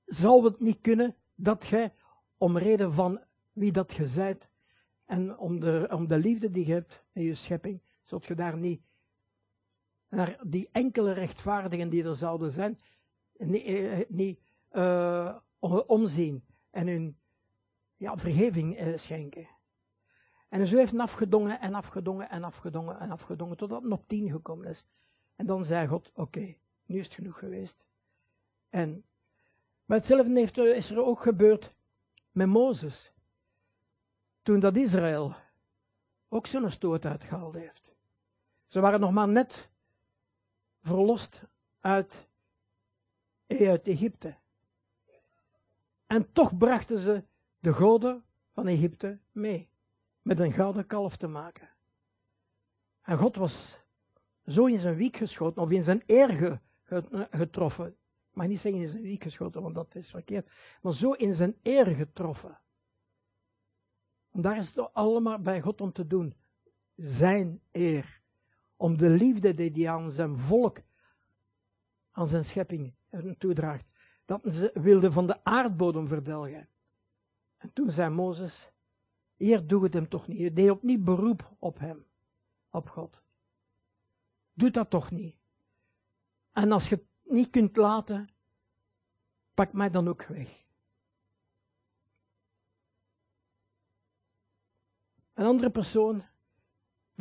zou 0.06 0.46
het 0.46 0.60
niet 0.60 0.82
kunnen 0.82 1.16
dat 1.36 1.64
gij 1.64 1.94
om 2.38 2.58
reden 2.58 2.94
van 2.94 3.24
wie 3.52 3.72
dat 3.72 3.94
je 3.94 4.08
zijt, 4.08 4.50
en 5.06 5.38
om 5.38 5.60
de, 5.60 5.88
om 5.92 6.08
de 6.08 6.18
liefde 6.18 6.52
die 6.52 6.66
je 6.66 6.74
hebt 6.74 7.04
in 7.12 7.24
je 7.24 7.36
schepping, 7.36 7.82
zult 8.14 8.26
je 8.26 8.36
daar 8.36 8.58
niet 8.58 8.82
naar 10.10 10.40
die 10.44 10.70
enkele 10.72 11.12
rechtvaardigen 11.12 11.90
die 11.90 12.04
er 12.04 12.16
zouden 12.16 12.52
zijn, 12.52 12.80
niet, 13.38 13.64
eh, 13.64 14.00
niet 14.08 14.40
uh, 14.72 15.38
omzien 15.88 16.44
en 16.70 16.88
hun 16.88 17.18
ja, 17.98 18.18
vergeving 18.18 18.80
uh, 18.80 18.98
schenken. 18.98 19.48
En 20.50 20.68
zo 20.68 20.78
heeft 20.78 20.92
hij 20.92 21.00
afgedongen 21.00 21.60
en 21.60 21.74
afgedongen 21.74 22.30
en 22.30 22.44
afgedongen 22.44 23.00
en 23.00 23.12
afgedongen, 23.12 23.58
totdat 23.58 23.84
het 23.84 23.92
op 23.92 24.08
tien 24.08 24.32
gekomen 24.32 24.68
is. 24.68 24.86
En 25.36 25.46
dan 25.46 25.66
zei 25.66 25.88
God, 25.88 26.12
oké, 26.14 26.56
Nu 26.86 27.00
is 27.00 27.06
het 27.06 27.14
genoeg 27.14 27.40
geweest. 27.40 27.86
En, 28.70 29.06
maar 29.86 29.98
hetzelfde 29.98 30.40
heeft, 30.40 30.58
is 30.58 30.92
er 30.92 31.04
ook 31.04 31.20
gebeurd 31.20 31.74
met 32.32 32.48
Mozes. 32.48 33.14
Toen 34.42 34.60
dat 34.60 34.78
Israël 34.78 35.36
ook 36.30 36.48
zo'n 36.48 36.70
stoot 36.70 37.06
uitgehaald 37.06 37.54
heeft. 37.54 37.93
Ze 38.74 38.80
waren 38.80 39.00
nog 39.00 39.12
maar 39.12 39.28
net 39.28 39.70
verlost 40.82 41.44
uit, 41.80 42.28
uit 43.48 43.88
Egypte. 43.88 44.36
En 46.06 46.32
toch 46.32 46.58
brachten 46.58 47.00
ze 47.00 47.24
de 47.60 47.74
goden 47.74 48.24
van 48.54 48.68
Egypte 48.68 49.20
mee. 49.32 49.70
Met 50.22 50.40
een 50.40 50.52
gouden 50.52 50.86
kalf 50.86 51.18
te 51.18 51.28
maken. 51.28 51.70
En 53.02 53.18
God 53.18 53.36
was 53.36 53.80
zo 54.46 54.66
in 54.66 54.80
zijn 54.80 54.96
wiek 54.96 55.18
geschoten, 55.18 55.62
of 55.62 55.70
in 55.70 55.84
zijn 55.84 56.04
eer 56.06 56.62
getroffen. 57.32 57.88
Ik 57.88 57.96
mag 58.34 58.48
niet 58.48 58.60
zeggen 58.60 58.82
in 58.82 58.90
zijn 58.90 59.04
wiek 59.04 59.24
geschoten, 59.24 59.62
want 59.62 59.76
dat 59.76 59.96
is 59.96 60.10
verkeerd. 60.10 60.52
Maar 60.82 60.94
zo 60.94 61.12
in 61.12 61.34
zijn 61.34 61.56
eer 61.62 61.86
getroffen. 61.86 62.60
En 64.32 64.42
daar 64.42 64.58
is 64.58 64.76
het 64.76 64.94
allemaal 64.94 65.40
bij 65.40 65.62
God 65.62 65.82
om 65.82 65.92
te 65.92 66.08
doen. 66.08 66.36
Zijn 66.96 67.62
eer. 67.72 68.22
Om 68.84 68.98
de 68.98 69.10
liefde 69.10 69.54
die 69.54 69.72
hij 69.72 69.90
aan 69.90 70.10
zijn 70.10 70.38
volk, 70.38 70.78
aan 72.12 72.28
zijn 72.28 72.46
schepping 72.46 72.94
toedraagt. 73.38 73.86
Dat 74.26 74.42
ze 74.44 74.72
wilde 74.74 75.12
van 75.12 75.28
de 75.28 75.44
aardbodem 75.44 76.08
verdelgen. 76.08 76.70
En 77.58 77.74
toen 77.74 77.92
zei 77.92 78.10
Mozes, 78.10 78.72
hier 79.36 79.68
doe 79.68 79.84
het 79.84 79.94
hem 79.94 80.10
toch 80.10 80.28
niet. 80.28 80.40
Je 80.40 80.54
deed 80.54 80.70
opnieuw 80.70 81.04
beroep 81.04 81.56
op 81.60 81.80
hem, 81.80 82.06
op 82.70 82.90
God. 82.90 83.22
Doe 84.54 84.72
dat 84.72 84.90
toch 84.90 85.12
niet. 85.12 85.36
En 86.52 86.72
als 86.72 86.90
je 86.90 86.96
het 86.96 87.06
niet 87.24 87.50
kunt 87.50 87.76
laten, 87.76 88.30
pak 89.54 89.74
mij 89.74 89.90
dan 89.90 90.08
ook 90.08 90.24
weg. 90.24 90.66
Een 95.34 95.46
andere 95.46 95.70
persoon, 95.72 96.24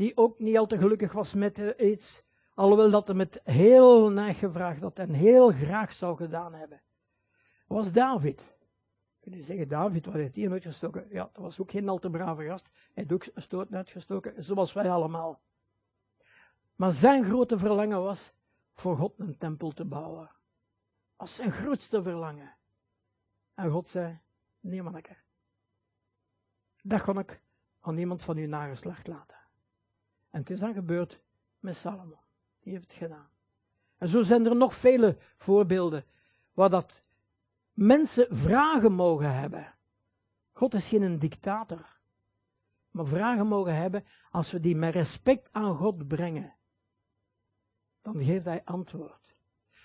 die 0.02 0.16
ook 0.16 0.38
niet 0.38 0.59
al 0.59 0.66
te 0.66 0.78
gelukkig 0.78 1.12
was 1.12 1.35
met 1.35 1.59
uh, 1.59 1.71
iets, 1.78 2.23
alhoewel 2.54 2.90
dat 2.90 3.06
hij 3.06 3.16
met 3.16 3.40
heel 3.44 4.11
neig 4.11 4.38
gevraagd 4.38 4.80
had 4.80 4.99
en 4.99 5.11
heel 5.11 5.52
graag 5.52 5.92
zou 5.92 6.16
gedaan 6.16 6.54
hebben, 6.54 6.82
was 7.66 7.92
David. 7.92 8.56
Kun 9.21 9.37
je 9.37 9.42
zeggen, 9.42 9.68
David, 9.68 10.06
wat 10.06 10.14
heeft 10.14 10.37
hij 10.37 10.61
gestoken? 10.61 11.06
Ja, 11.11 11.30
dat 11.32 11.42
was 11.42 11.61
ook 11.61 11.71
geen 11.71 11.88
al 11.88 11.99
te 11.99 12.11
brave 12.11 12.44
gast. 12.44 12.64
Hij 12.73 12.90
heeft 12.92 13.12
ook 13.12 13.26
stoot 13.35 13.73
uitgestoken, 13.73 14.44
zoals 14.44 14.73
wij 14.73 14.90
allemaal. 14.90 15.40
Maar 16.75 16.90
zijn 16.90 17.25
grote 17.25 17.59
verlangen 17.59 18.02
was 18.02 18.32
voor 18.75 18.97
God 18.97 19.18
een 19.18 19.38
tempel 19.38 19.71
te 19.71 19.85
bouwen. 19.85 20.30
Als 21.16 21.35
zijn 21.35 21.52
grootste 21.52 22.02
verlangen. 22.02 22.56
En 23.54 23.71
God 23.71 23.88
zei, 23.88 24.18
nee 24.61 24.82
manneke, 24.82 25.16
dat 26.82 27.02
kon 27.02 27.18
ik 27.18 27.40
aan 27.80 27.94
niemand 27.94 28.23
van 28.23 28.37
uw 28.37 28.49
nageslacht 28.49 29.06
laten. 29.06 29.41
En 30.32 30.40
het 30.40 30.50
is 30.50 30.60
dan 30.60 30.74
gebeurd 30.74 31.20
met 31.58 31.76
Salomo. 31.76 32.20
Die 32.60 32.72
heeft 32.72 32.86
het 32.86 32.96
gedaan. 32.96 33.28
En 33.98 34.08
zo 34.08 34.22
zijn 34.22 34.46
er 34.46 34.56
nog 34.56 34.74
vele 34.74 35.16
voorbeelden 35.36 36.04
waar 36.52 36.70
dat 36.70 37.02
mensen 37.72 38.26
vragen 38.30 38.92
mogen 38.92 39.34
hebben. 39.34 39.74
God 40.52 40.74
is 40.74 40.88
geen 40.88 41.18
dictator. 41.18 42.00
Maar 42.90 43.06
vragen 43.06 43.46
mogen 43.46 43.76
hebben 43.76 44.04
als 44.30 44.50
we 44.50 44.60
die 44.60 44.76
met 44.76 44.94
respect 44.94 45.48
aan 45.52 45.76
God 45.76 46.08
brengen 46.08 46.54
dan 48.02 48.22
geeft 48.22 48.44
hij 48.44 48.64
antwoord. 48.64 49.37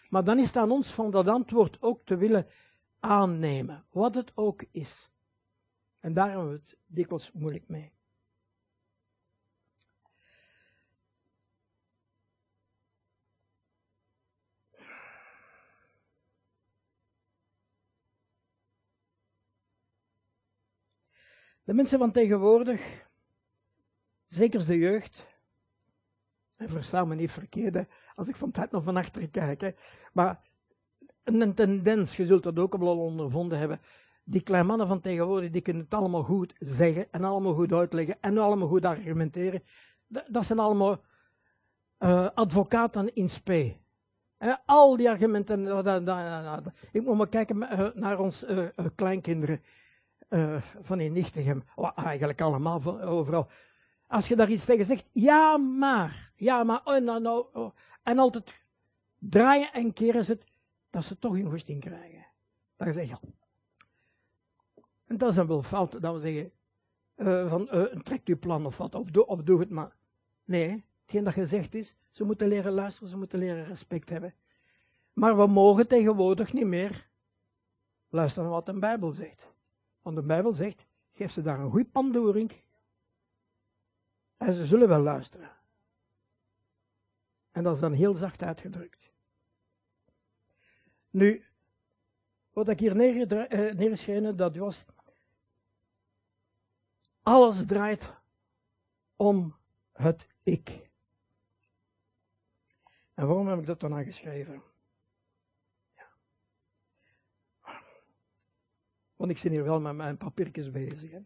Maar 0.10 0.24
dan 0.24 0.40
is 0.40 0.46
het 0.46 0.56
aan 0.56 0.72
ons 0.72 0.94
van 0.94 1.12
dat 1.12 1.28
antwoord 1.28 1.82
ook 1.82 2.06
te 2.06 2.18
willen 2.18 2.48
aannemen, 3.00 3.86
wat 3.92 4.16
het 4.16 4.32
ook 4.36 4.64
is. 4.72 5.12
En 6.00 6.14
daar 6.14 6.30
hebben 6.30 6.48
we 6.50 6.54
het 6.54 6.78
dikwijls 6.86 7.32
moeilijk 7.32 7.68
mee. 7.68 7.92
De 21.68 21.74
mensen 21.74 22.00
van 22.00 22.12
tegenwoordig, 22.12 23.08
zeker 24.28 24.66
de 24.66 24.78
jeugd, 24.78 25.28
en 26.56 26.70
versta 26.70 27.06
me 27.06 27.16
niet 27.16 27.32
verkeerd, 27.32 27.86
als 28.16 28.28
ik 28.28 28.36
van 28.36 28.52
tijd 28.52 28.72
nog 28.72 28.84
van 28.84 28.98
achteren 28.98 29.32
kijk. 29.32 29.76
Maar 30.14 30.42
een 31.24 31.54
tendens, 31.54 32.18
je 32.18 32.26
zult 32.26 32.44
dat 32.44 32.60
ook 32.60 32.74
al 32.74 33.00
ondervonden 33.00 33.60
hebben. 33.60 33.80
Die 34.24 34.42
kleine 34.42 34.68
mannen 34.68 34.88
van 34.88 35.02
tegenwoordig, 35.02 35.50
die 35.50 35.62
kunnen 35.62 35.84
het 35.84 35.94
allemaal 35.94 36.24
goed 36.24 36.54
zeggen 36.60 37.12
en 37.12 37.24
allemaal 37.24 37.54
goed 37.54 37.74
uitleggen 37.74 38.18
en 38.22 38.38
allemaal 38.38 38.68
goed 38.68 38.86
argumenteren. 38.86 39.64
Dat 40.08 40.46
zijn 40.46 40.60
allemaal 40.60 41.02
uh, 42.00 42.30
advocaten 42.34 43.16
in 43.16 43.30
spe. 43.30 43.76
al 44.66 44.98
die 44.98 45.10
argumenten. 45.10 45.68
ik 46.92 47.04
moet 47.04 47.18
maar 47.18 47.30
kijken 47.30 47.70
eh, 47.70 47.88
naar 47.94 48.20
ons 48.20 48.46
kleinkinderen 50.28 50.62
van 50.86 51.00
in 51.00 51.14
Nichtegem. 51.14 51.64
Oh, 51.76 51.92
eigenlijk 51.96 52.42
allemaal 52.42 53.02
overal. 53.02 53.48
Als 54.08 54.28
je 54.28 54.36
daar 54.36 54.50
iets 54.50 54.66
tegen 54.66 54.86
zegt, 54.86 55.06
ja 55.12 55.58
maar, 55.58 56.32
ja 56.36 56.64
maar, 56.64 56.82
oh, 56.84 56.98
nou, 56.98 57.22
nou, 57.22 57.46
oh. 57.54 57.76
en 58.04 58.20
altijd 58.20 58.62
draaien 59.18 59.74
en 59.74 59.94
keren 59.94 60.26
ze 60.26 60.32
het, 60.32 60.44
dat 60.90 61.04
ze 61.04 61.20
toch 61.20 61.34
een 61.34 61.50
goesting 61.50 61.82
krijgen. 61.82 62.26
Dan 62.76 62.94
zeg 62.94 63.08
je, 63.08 63.18
en 65.06 65.18
dat 65.18 65.30
is 65.30 65.36
dan 65.36 65.48
wel 65.48 65.64
fout, 65.64 66.02
dat 66.02 66.14
we 66.14 66.20
zeggen, 66.20 66.52
uh, 67.16 67.50
van, 67.50 67.68
uh, 67.72 67.84
trekt 67.84 68.28
uw 68.28 68.40
plan 68.40 68.66
of 68.66 68.78
wat, 68.78 68.96
of 68.96 69.10
doe, 69.10 69.26
of 69.26 69.44
doe 69.44 69.60
het 69.60 69.70
maar. 69.70 69.96
Nee, 70.46 70.86
hetgeen 71.02 71.24
dat 71.24 71.34
gezegd 71.34 71.76
is, 71.76 71.96
ze 72.10 72.24
moeten 72.24 72.48
leren 72.48 72.72
luisteren, 72.72 73.10
ze 73.10 73.18
moeten 73.18 73.40
leren 73.40 73.66
respect 73.66 74.10
hebben. 74.10 74.34
Maar 75.14 75.38
we 75.38 75.48
mogen 75.48 75.88
tegenwoordig 75.88 76.54
niet 76.54 76.66
meer 76.66 77.08
luisteren 78.10 78.50
wat 78.50 78.66
de 78.66 78.80
Bijbel 78.80 79.12
zegt. 79.12 79.48
Want 80.08 80.20
de 80.20 80.26
Bijbel 80.26 80.54
zegt, 80.54 80.86
geef 81.14 81.32
ze 81.32 81.42
daar 81.42 81.60
een 81.60 81.70
goede 81.70 81.90
pandoering, 81.90 82.52
en 84.38 84.54
ze 84.54 84.66
zullen 84.66 84.88
wel 84.88 85.02
luisteren. 85.02 85.52
En 87.52 87.64
dat 87.64 87.76
is 87.76 87.82
dan 87.82 87.94
heel 87.94 88.14
zacht 88.14 88.44
uitgedrukt. 88.44 89.12
Nu, 91.10 91.46
wat 92.52 92.70
ik 92.70 92.80
hier 92.80 92.96
neergeschreven 92.96 94.26
eh, 94.26 94.38
dat 94.38 94.56
was, 94.56 94.86
alles 97.22 97.66
draait 97.66 98.14
om 99.16 99.56
het 99.92 100.28
ik. 100.44 100.90
En 103.14 103.28
waarom 103.28 103.48
heb 103.48 103.60
ik 103.60 103.66
dat 103.66 103.80
dan 103.80 103.94
aangeschreven? 103.94 104.64
Want 109.18 109.32
ik 109.32 109.38
zit 109.38 109.52
hier 109.52 109.64
wel 109.64 109.80
met 109.80 109.96
mijn 109.96 110.18
papiertjes 110.18 110.72
bezig. 110.72 111.12
Hè. 111.12 111.20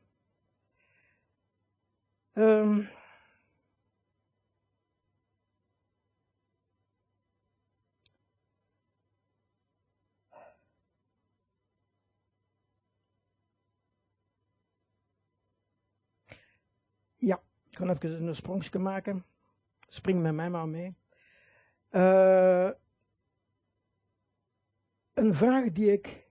Um, 2.33 2.89
Ja, 17.21 17.41
ik 17.69 17.77
ga 17.77 17.95
even 17.95 18.27
een 18.27 18.35
sprongje 18.35 18.79
maken. 18.79 19.25
Spring 19.87 20.21
met 20.21 20.33
mij 20.33 20.49
maar 20.49 20.67
mee. 20.67 20.95
Uh, 21.91 22.69
een 25.13 25.35
vraag 25.35 25.71
die 25.71 25.91
ik 25.91 26.30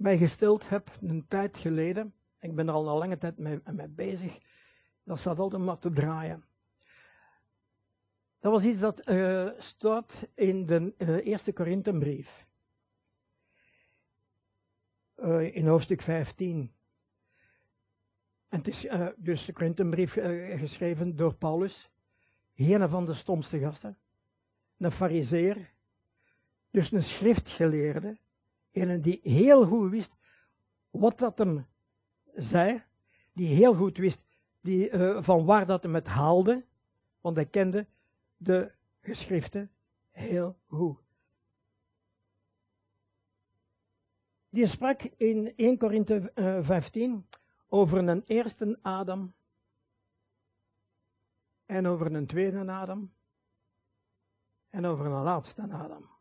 mij 0.00 0.18
gesteld 0.18 0.68
heb 0.68 0.90
een 1.00 1.26
tijd 1.28 1.56
geleden. 1.56 2.14
Ik 2.40 2.54
ben 2.54 2.68
er 2.68 2.74
al 2.74 2.88
een 2.88 2.98
lange 2.98 3.18
tijd 3.18 3.38
mee, 3.38 3.60
mee 3.72 3.88
bezig. 3.88 4.38
Dat 5.04 5.18
staat 5.18 5.38
altijd 5.38 5.62
maar 5.62 5.78
te 5.78 5.90
draaien. 5.90 6.44
Dat 8.38 8.52
was 8.52 8.64
iets 8.64 8.80
dat 8.80 9.08
uh, 9.08 9.50
staat 9.58 10.28
in 10.34 10.66
de 10.66 10.94
uh, 10.98 11.26
eerste 11.26 11.52
Korintenbrief. 11.52 12.46
Uh, 15.16 15.56
in 15.56 15.66
hoofdstuk 15.66 16.02
15. 16.02 16.74
En 18.48 18.58
het 18.58 18.68
is 18.68 18.86
dus 19.16 19.44
de 19.44 19.52
Korintenbrief 19.52 20.16
uh, 20.16 20.58
geschreven 20.58 21.16
door 21.16 21.34
Paulus, 21.34 21.90
een 22.54 22.88
van 22.88 23.04
de 23.04 23.14
stomste 23.14 23.58
gasten, 23.58 23.98
een 24.76 24.92
fariseer, 24.92 25.72
dus 26.70 26.92
een 26.92 27.02
schriftgeleerde, 27.02 28.18
een 28.72 29.02
die 29.02 29.20
heel 29.22 29.66
goed 29.66 29.90
wist 29.90 30.12
wat 30.90 31.18
dat 31.18 31.38
hem 31.38 31.66
zei, 32.34 32.82
die 33.32 33.54
heel 33.54 33.74
goed 33.74 33.96
wist 33.96 34.20
die, 34.60 34.90
uh, 34.90 35.22
van 35.22 35.44
waar 35.44 35.66
dat 35.66 35.82
hem 35.82 35.94
het 35.94 36.06
haalde, 36.06 36.64
want 37.20 37.36
hij 37.36 37.46
kende 37.46 37.86
de 38.36 38.72
geschriften 39.00 39.70
heel 40.10 40.58
goed. 40.66 40.98
Die 44.48 44.66
sprak 44.66 45.02
in 45.02 45.52
1 45.56 45.78
Korinthe 45.78 46.32
15 46.62 47.26
eh, 47.30 47.38
over 47.68 47.98
een 47.98 48.22
eerste 48.26 48.78
Adam 48.82 49.34
en 51.66 51.86
over 51.86 52.14
een 52.14 52.26
tweede 52.26 52.72
Adam 52.72 53.12
en 54.70 54.86
over 54.86 55.06
een 55.06 55.22
laatste 55.22 55.62
Adam. 55.62 56.19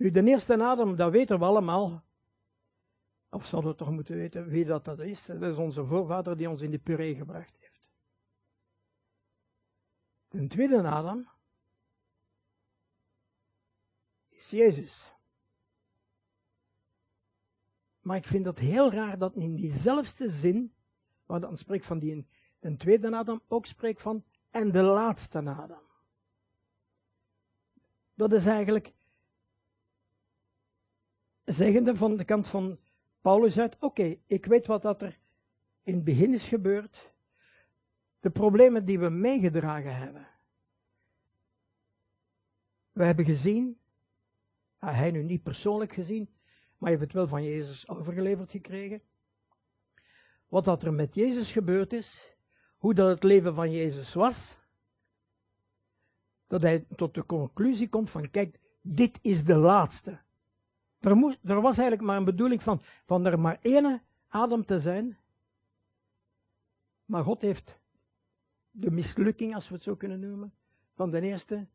Nu, 0.00 0.10
de 0.10 0.24
eerste 0.24 0.64
Adam, 0.64 0.96
dat 0.96 1.10
weten 1.10 1.38
we 1.38 1.44
allemaal. 1.44 2.04
Of 3.30 3.46
zouden 3.46 3.70
we 3.70 3.76
toch 3.76 3.90
moeten 3.90 4.16
weten 4.16 4.48
wie 4.48 4.64
dat, 4.64 4.84
dat 4.84 4.98
is? 4.98 5.26
Dat 5.26 5.42
is 5.42 5.56
onze 5.56 5.84
voorvader 5.84 6.36
die 6.36 6.48
ons 6.48 6.60
in 6.60 6.70
de 6.70 6.78
puree 6.78 7.14
gebracht 7.14 7.56
heeft. 7.58 7.80
De 10.28 10.46
tweede 10.46 10.88
Adam 10.88 11.28
is 14.28 14.50
Jezus. 14.50 15.14
Maar 18.00 18.16
ik 18.16 18.26
vind 18.26 18.46
het 18.46 18.58
heel 18.58 18.92
raar 18.92 19.18
dat 19.18 19.34
in 19.34 19.54
diezelfde 19.54 20.30
zin, 20.30 20.74
waar 21.26 21.40
dan 21.40 21.56
spreekt 21.56 21.86
van 21.86 21.98
die 21.98 22.26
een 22.60 22.76
tweede 22.76 23.16
Adam, 23.16 23.42
ook 23.48 23.66
spreekt 23.66 24.02
van 24.02 24.24
en 24.50 24.72
de 24.72 24.82
laatste 24.82 25.38
Adam. 25.38 25.82
Dat 28.14 28.32
is 28.32 28.46
eigenlijk 28.46 28.98
zeggende 31.52 31.96
van 31.96 32.16
de 32.16 32.24
kant 32.24 32.48
van 32.48 32.78
Paulus 33.20 33.58
uit, 33.58 33.76
oké, 33.80 34.16
ik 34.26 34.46
weet 34.46 34.66
wat 34.66 34.82
dat 34.82 35.02
er 35.02 35.18
in 35.82 35.94
het 35.94 36.04
begin 36.04 36.34
is 36.34 36.48
gebeurd, 36.48 37.12
de 38.20 38.30
problemen 38.30 38.84
die 38.84 38.98
we 38.98 39.08
meegedragen 39.08 39.96
hebben. 39.96 40.28
We 42.92 43.04
hebben 43.04 43.24
gezien, 43.24 43.78
hij 44.78 45.10
nu 45.10 45.22
niet 45.22 45.42
persoonlijk 45.42 45.92
gezien, 45.92 46.28
maar 46.78 46.90
je 46.90 46.96
hebt 46.96 47.08
het 47.08 47.16
wel 47.16 47.28
van 47.28 47.44
Jezus 47.44 47.88
overgeleverd 47.88 48.50
gekregen. 48.50 49.02
Wat 50.48 50.64
dat 50.64 50.82
er 50.82 50.92
met 50.92 51.14
Jezus 51.14 51.52
gebeurd 51.52 51.92
is, 51.92 52.36
hoe 52.78 52.94
dat 52.94 53.08
het 53.08 53.22
leven 53.22 53.54
van 53.54 53.70
Jezus 53.70 54.14
was, 54.14 54.58
dat 56.46 56.62
hij 56.62 56.84
tot 56.96 57.14
de 57.14 57.26
conclusie 57.26 57.88
komt 57.88 58.10
van, 58.10 58.30
kijk, 58.30 58.60
dit 58.80 59.18
is 59.22 59.44
de 59.44 59.56
laatste. 59.56 60.20
Er, 61.00 61.38
er 61.42 61.60
was 61.60 61.78
eigenlijk 61.78 62.00
maar 62.00 62.16
een 62.16 62.24
bedoeling 62.24 62.62
van, 62.62 62.80
van 63.04 63.26
er 63.26 63.40
maar 63.40 63.58
één 63.60 64.02
adem 64.28 64.64
te 64.64 64.80
zijn. 64.80 65.18
Maar 67.04 67.24
God 67.24 67.40
heeft 67.40 67.78
de 68.70 68.90
mislukking, 68.90 69.54
als 69.54 69.68
we 69.68 69.74
het 69.74 69.82
zo 69.82 69.94
kunnen 69.94 70.20
noemen, 70.20 70.54
van 70.94 71.10
de 71.10 71.20
eerste 71.20 71.66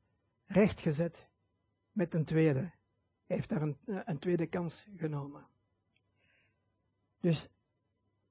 rechtgezet 0.45 1.29
met 1.91 2.13
een 2.13 2.25
tweede. 2.25 2.59
Hij 3.25 3.35
heeft 3.35 3.49
daar 3.49 3.61
een, 3.61 3.77
een 3.85 4.19
tweede 4.19 4.47
kans 4.47 4.87
genomen. 4.95 5.47
Dus 7.19 7.49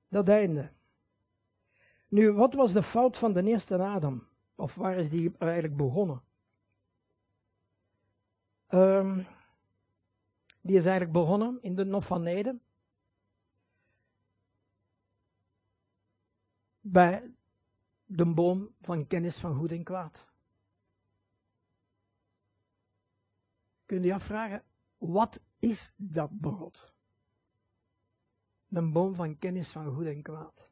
dat 0.08 0.28
einde. 0.28 0.70
Nu, 2.08 2.32
wat 2.32 2.54
was 2.54 2.72
de 2.72 2.82
fout 2.82 3.18
van 3.18 3.32
de 3.32 3.42
eerste 3.42 3.78
Adam? 3.78 4.26
Of 4.54 4.74
waar 4.74 4.96
is 4.96 5.10
die 5.10 5.32
eigenlijk 5.38 5.76
begonnen? 5.76 6.22
Um, 8.68 9.26
die 10.64 10.76
is 10.76 10.84
eigenlijk 10.84 11.12
begonnen 11.12 11.58
in 11.62 11.74
de 11.74 11.84
Nof 11.84 12.06
van 12.06 12.22
Neden. 12.22 12.62
Bij 16.80 17.34
de 18.04 18.26
boom 18.26 18.74
van 18.80 19.06
kennis 19.06 19.36
van 19.36 19.54
goed 19.54 19.70
en 19.70 19.84
kwaad. 19.84 20.26
Kun 23.86 24.02
je 24.02 24.14
afvragen, 24.14 24.64
wat 24.98 25.40
is 25.58 25.92
dat 25.96 26.40
brood? 26.40 26.94
Een 28.68 28.92
boom 28.92 29.14
van 29.14 29.38
kennis 29.38 29.68
van 29.68 29.94
goed 29.94 30.06
en 30.06 30.22
kwaad. 30.22 30.70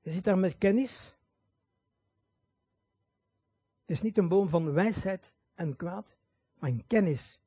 Je 0.00 0.10
zit 0.10 0.24
daar 0.24 0.38
met 0.38 0.58
kennis 0.58 1.13
het 3.84 3.96
is 3.96 4.02
niet 4.02 4.18
een 4.18 4.28
boom 4.28 4.48
van 4.48 4.72
wijsheid 4.72 5.32
en 5.54 5.76
kwaad, 5.76 6.16
maar 6.58 6.70
een 6.70 6.86
kennis 6.86 7.40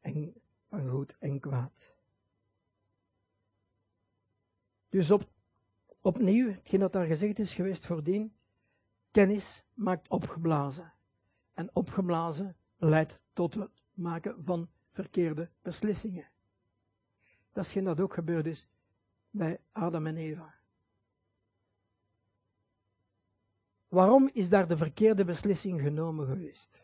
en, 0.00 0.34
van 0.68 0.88
goed 0.88 1.16
en 1.18 1.40
kwaad. 1.40 1.94
Dus 4.88 5.10
op, 5.10 5.28
opnieuw, 6.00 6.50
hetgeen 6.50 6.80
dat 6.80 6.92
daar 6.92 7.06
gezegd 7.06 7.38
is 7.38 7.54
geweest 7.54 7.86
voordien, 7.86 8.34
kennis 9.10 9.64
maakt 9.74 10.08
opgeblazen. 10.08 10.92
En 11.52 11.70
opgeblazen 11.72 12.56
leidt 12.76 13.18
tot 13.32 13.54
het 13.54 13.70
maken 13.92 14.44
van 14.44 14.70
verkeerde 14.90 15.50
beslissingen. 15.62 16.30
Dat 17.52 17.64
is 17.64 17.72
geen 17.72 17.84
dat 17.84 18.00
ook 18.00 18.14
gebeurd 18.14 18.46
is 18.46 18.66
bij 19.30 19.60
Adam 19.72 20.06
en 20.06 20.16
Eva. 20.16 20.54
Waarom 23.92 24.30
is 24.32 24.48
daar 24.48 24.68
de 24.68 24.76
verkeerde 24.76 25.24
beslissing 25.24 25.80
genomen 25.80 26.26
geweest? 26.26 26.82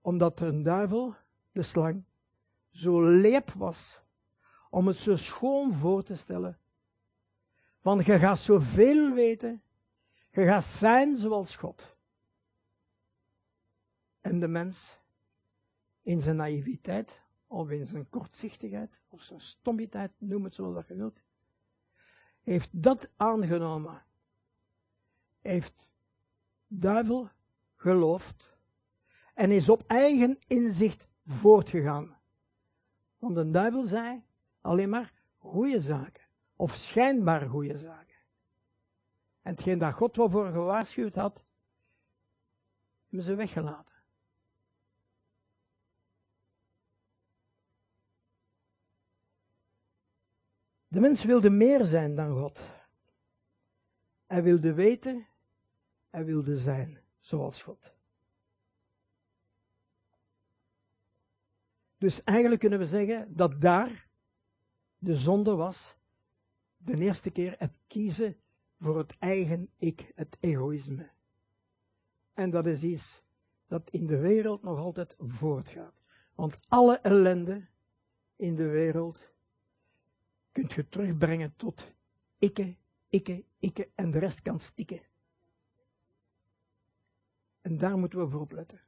Omdat 0.00 0.40
een 0.40 0.62
duivel, 0.62 1.14
de 1.52 1.62
slang, 1.62 2.04
zo 2.70 3.04
leep 3.04 3.52
was 3.52 4.00
om 4.70 4.86
het 4.86 4.96
zo 4.96 5.16
schoon 5.16 5.74
voor 5.74 6.02
te 6.02 6.16
stellen. 6.16 6.58
Want 7.80 8.04
je 8.04 8.18
gaat 8.18 8.38
zoveel 8.38 9.14
weten, 9.14 9.62
je 10.30 10.44
gaat 10.44 10.64
zijn 10.64 11.16
zoals 11.16 11.56
God. 11.56 11.96
En 14.20 14.40
de 14.40 14.48
mens, 14.48 14.98
in 16.02 16.20
zijn 16.20 16.36
naïviteit, 16.36 17.20
of 17.46 17.70
in 17.70 17.86
zijn 17.86 18.08
kortzichtigheid, 18.08 19.00
of 19.08 19.22
zijn 19.22 19.40
stommiteit, 19.40 20.12
noem 20.18 20.44
het 20.44 20.54
zoals 20.54 20.74
dat 20.74 20.88
je 20.88 20.94
wilt, 20.94 21.22
heeft 22.42 22.82
dat 22.82 23.08
aangenomen 23.16 24.05
heeft 25.46 25.88
duivel 26.66 27.30
geloofd 27.76 28.58
en 29.34 29.50
is 29.50 29.68
op 29.68 29.84
eigen 29.86 30.38
inzicht 30.46 31.08
voortgegaan. 31.26 32.18
Want 33.18 33.34
de 33.34 33.50
duivel 33.50 33.82
zei 33.82 34.24
alleen 34.60 34.88
maar 34.88 35.12
goede 35.36 35.80
zaken, 35.80 36.24
of 36.56 36.72
schijnbaar 36.72 37.48
goede 37.48 37.78
zaken. 37.78 38.16
En 39.42 39.52
hetgeen 39.52 39.78
dat 39.78 39.94
God 39.94 40.14
voor 40.14 40.50
gewaarschuwd 40.50 41.14
had, 41.14 41.44
hebben 43.02 43.26
ze 43.26 43.34
weggelaten. 43.34 43.94
De 50.88 51.00
mens 51.00 51.24
wilde 51.24 51.50
meer 51.50 51.84
zijn 51.84 52.14
dan 52.14 52.32
God. 52.32 52.60
Hij 54.26 54.42
wilde 54.42 54.74
weten 54.74 55.26
hij 56.16 56.24
wilde 56.24 56.58
zijn 56.58 56.98
zoals 57.20 57.62
God. 57.62 57.92
Dus 61.98 62.22
eigenlijk 62.22 62.60
kunnen 62.60 62.78
we 62.78 62.86
zeggen 62.86 63.36
dat 63.36 63.60
daar 63.60 64.08
de 64.98 65.16
zonde 65.16 65.54
was, 65.54 65.96
de 66.76 66.98
eerste 66.98 67.30
keer 67.30 67.54
het 67.58 67.72
kiezen 67.86 68.36
voor 68.78 68.98
het 68.98 69.18
eigen 69.18 69.70
ik, 69.76 70.12
het 70.14 70.36
egoïsme. 70.40 71.10
En 72.32 72.50
dat 72.50 72.66
is 72.66 72.82
iets 72.82 73.22
dat 73.66 73.90
in 73.90 74.06
de 74.06 74.18
wereld 74.18 74.62
nog 74.62 74.78
altijd 74.78 75.14
voortgaat. 75.18 76.02
Want 76.34 76.56
alle 76.68 76.98
ellende 76.98 77.66
in 78.36 78.54
de 78.54 78.68
wereld 78.68 79.18
kunt 80.52 80.72
je 80.72 80.88
terugbrengen 80.88 81.54
tot 81.56 81.92
ikke, 82.38 82.76
ikke, 83.08 83.44
ikke 83.58 83.90
en 83.94 84.10
de 84.10 84.18
rest 84.18 84.42
kan 84.42 84.60
stikken. 84.60 85.00
En 87.66 87.78
daar 87.78 87.98
moeten 87.98 88.18
we 88.18 88.28
voor 88.28 88.40
opletten. 88.40 88.80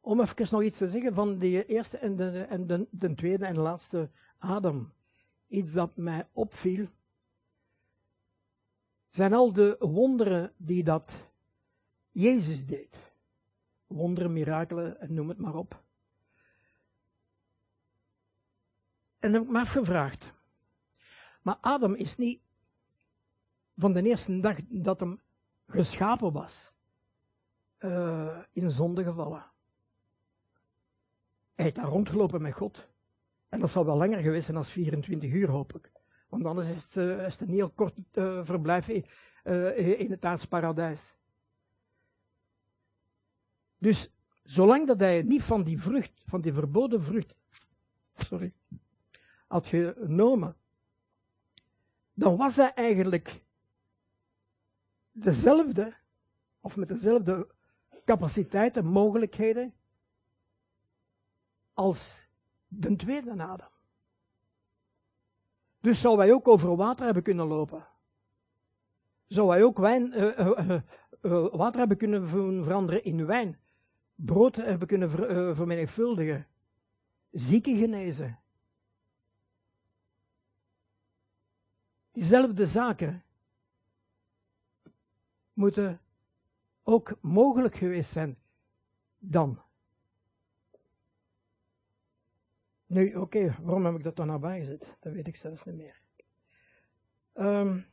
Om 0.00 0.20
even 0.20 0.46
nog 0.50 0.62
iets 0.62 0.78
te 0.78 0.88
zeggen 0.88 1.14
van 1.14 1.38
de 1.38 1.66
eerste 1.66 1.98
en 1.98 2.16
de, 2.16 2.42
en 2.42 2.66
de, 2.66 2.86
de 2.90 3.14
tweede 3.14 3.46
en 3.46 3.58
laatste 3.58 4.10
Adam. 4.38 4.92
Iets 5.46 5.72
dat 5.72 5.96
mij 5.96 6.28
opviel, 6.32 6.88
zijn 9.10 9.32
al 9.32 9.52
de 9.52 9.76
wonderen 9.78 10.52
die 10.56 10.84
dat 10.84 11.30
Jezus 12.10 12.66
deed. 12.66 13.12
Wonderen, 13.86 14.32
mirakelen, 14.32 14.96
noem 15.14 15.28
het 15.28 15.38
maar 15.38 15.54
op. 15.54 15.86
En 19.28 19.34
heb 19.34 19.42
ik 19.42 19.48
me 19.48 19.60
afgevraagd. 19.60 20.32
Maar 21.42 21.56
Adam 21.60 21.94
is 21.94 22.16
niet 22.16 22.40
van 23.76 23.92
de 23.92 24.02
eerste 24.02 24.40
dag 24.40 24.56
dat 24.68 25.00
hem 25.00 25.20
geschapen 25.66 26.32
was, 26.32 26.72
uh, 27.78 28.38
in 28.52 28.70
zonde 28.70 29.04
gevallen. 29.04 29.44
Hij 31.54 31.64
heeft 31.64 31.74
daar 31.74 31.84
rondgelopen 31.84 32.42
met 32.42 32.54
God. 32.54 32.88
En 33.48 33.60
dat 33.60 33.70
zal 33.70 33.84
wel 33.84 33.96
langer 33.96 34.20
geweest 34.20 34.44
zijn 34.44 34.56
dan 34.56 34.64
24 34.64 35.30
uur, 35.30 35.48
hoop 35.48 35.76
ik. 35.76 35.92
Want 36.28 36.44
anders 36.44 36.68
is 36.68 36.82
het, 36.82 36.96
uh, 36.96 37.26
is 37.26 37.32
het 37.32 37.40
een 37.40 37.54
heel 37.54 37.70
kort 37.70 37.94
uh, 38.14 38.44
verblijf 38.44 38.88
in, 38.88 39.04
in 39.98 40.10
het 40.10 40.24
aardsparadijs. 40.24 41.16
Dus 43.78 44.10
zolang 44.42 44.86
dat 44.86 45.00
hij 45.00 45.22
niet 45.22 45.42
van 45.42 45.62
die 45.62 45.80
vrucht, 45.80 46.22
van 46.26 46.40
die 46.40 46.52
verboden 46.52 47.02
vrucht, 47.02 47.34
sorry, 48.14 48.52
had 49.48 49.66
genomen, 49.66 50.56
dan 52.14 52.36
was 52.36 52.56
hij 52.56 52.74
eigenlijk 52.74 53.42
dezelfde, 55.12 55.94
of 56.60 56.76
met 56.76 56.88
dezelfde 56.88 57.48
capaciteiten, 58.04 58.84
mogelijkheden, 58.84 59.74
als 61.72 62.26
de 62.66 62.96
tweede 62.96 63.30
Adam. 63.30 63.68
Dus 65.80 66.00
zou 66.00 66.18
hij 66.18 66.32
ook 66.32 66.48
over 66.48 66.76
water 66.76 67.04
hebben 67.04 67.22
kunnen 67.22 67.46
lopen. 67.46 67.86
Zou 69.26 69.50
hij 69.50 69.62
ook 69.62 69.78
wijn, 69.78 70.18
uh, 70.18 70.38
uh, 70.38 70.80
uh, 71.22 71.48
water 71.52 71.78
hebben 71.78 71.96
kunnen 71.96 72.28
veranderen 72.64 73.04
in 73.04 73.26
wijn. 73.26 73.58
Brood 74.14 74.56
hebben 74.56 74.88
kunnen 74.88 75.10
ver, 75.10 75.56
vermenigvuldigen. 75.56 76.46
Zieken 77.30 77.76
genezen. 77.76 78.38
Diezelfde 82.18 82.66
zaken 82.66 83.24
moeten 85.52 86.00
ook 86.82 87.18
mogelijk 87.20 87.76
geweest 87.76 88.10
zijn 88.10 88.38
dan. 89.18 89.62
Nu, 92.86 93.14
oké, 93.14 93.56
waarom 93.62 93.84
heb 93.84 93.94
ik 93.94 94.02
dat 94.02 94.16
dan 94.16 94.26
nou 94.26 94.40
bijgezet? 94.40 94.96
Dat 95.00 95.12
weet 95.12 95.26
ik 95.26 95.36
zelfs 95.36 95.64
niet 95.64 95.74
meer. 95.74 96.00
Um, 97.34 97.86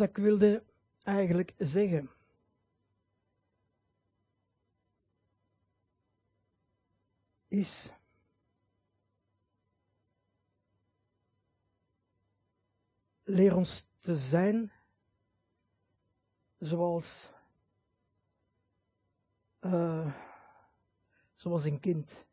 Wat 0.00 0.08
ik 0.08 0.16
wilde 0.16 0.64
eigenlijk 1.02 1.54
zeggen. 1.58 2.10
Is 7.48 7.90
leer 13.22 13.56
ons 13.56 13.86
te 13.98 14.16
zijn 14.16 14.72
zoals, 16.58 17.30
uh, 19.60 20.14
zoals 21.34 21.64
een 21.64 21.80
kind. 21.80 22.24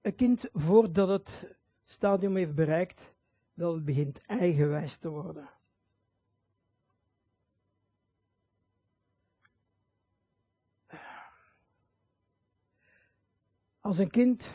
Een 0.00 0.14
kind 0.14 0.48
voordat 0.52 1.08
het 1.08 1.56
stadium 1.84 2.36
heeft 2.36 2.54
bereikt 2.54 3.12
dat 3.54 3.74
het 3.74 3.84
begint 3.84 4.20
eigenwijs 4.26 4.96
te 4.96 5.08
worden. 5.08 5.50
Als 13.80 13.98
een 13.98 14.10
kind 14.10 14.50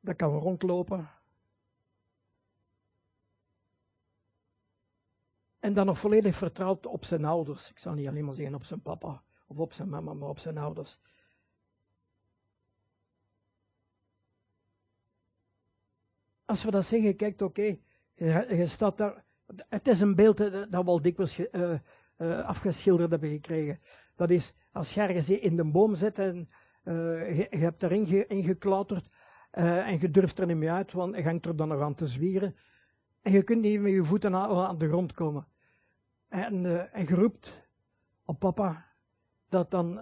dat 0.00 0.16
kan 0.16 0.38
rondlopen 0.38 1.10
en 5.58 5.74
dan 5.74 5.86
nog 5.86 5.98
volledig 5.98 6.36
vertrouwt 6.36 6.86
op 6.86 7.04
zijn 7.04 7.24
ouders. 7.24 7.70
Ik 7.70 7.78
zal 7.78 7.92
niet 7.92 8.08
alleen 8.08 8.24
maar 8.24 8.34
zeggen 8.34 8.54
op 8.54 8.64
zijn 8.64 8.82
papa 8.82 9.22
of 9.46 9.58
op 9.58 9.72
zijn 9.72 9.88
mama, 9.88 10.14
maar 10.14 10.28
op 10.28 10.38
zijn 10.38 10.58
ouders. 10.58 10.98
Als 16.50 16.64
we 16.64 16.70
dat 16.70 16.84
zeggen, 16.84 17.16
kijk, 17.16 17.40
oké, 17.40 17.76
je, 18.14 18.66
staat 18.66 18.98
daar. 18.98 19.24
Het 19.68 19.88
is 19.88 20.00
een 20.00 20.14
beeld 20.14 20.36
dat 20.36 20.68
we 20.70 20.90
al 20.90 21.02
dikwijls 21.02 21.38
uh, 21.38 21.72
uh, 22.18 22.44
afgeschilderd 22.44 23.10
hebben 23.10 23.30
gekregen. 23.30 23.80
Dat 24.16 24.30
is, 24.30 24.54
als 24.72 24.94
je 24.94 25.00
ergens 25.00 25.28
in 25.28 25.56
de 25.56 25.64
boom 25.64 25.94
zit 25.94 26.18
en 26.18 26.48
uh, 26.84 27.38
je, 27.38 27.56
hebt 27.56 27.82
erin 27.82 28.06
ge, 28.06 28.26
en 28.26 28.42
je 30.00 30.10
durft 30.10 30.38
er 30.38 30.46
niet 30.46 30.56
meer 30.56 30.70
uit, 30.70 30.92
want 30.92 31.16
je 31.16 31.22
hangt 31.22 31.46
er 31.46 31.56
dan 31.56 31.68
nog 31.68 31.80
aan 31.80 31.94
te 31.94 32.06
zwieren. 32.06 32.56
En 33.22 33.32
je 33.32 33.42
kunt 33.42 33.60
niet 33.60 33.80
met 33.80 33.92
je 33.92 34.04
voeten 34.04 34.34
aan, 34.34 34.50
aan 34.50 34.78
de 34.78 34.88
grond 34.88 35.12
komen. 35.12 35.46
En, 36.28 36.90
en 36.92 37.06
je 37.06 37.14
roept 37.14 37.68
op 38.24 38.38
papa, 38.38 38.86
dat 39.48 39.70
dan 39.70 40.00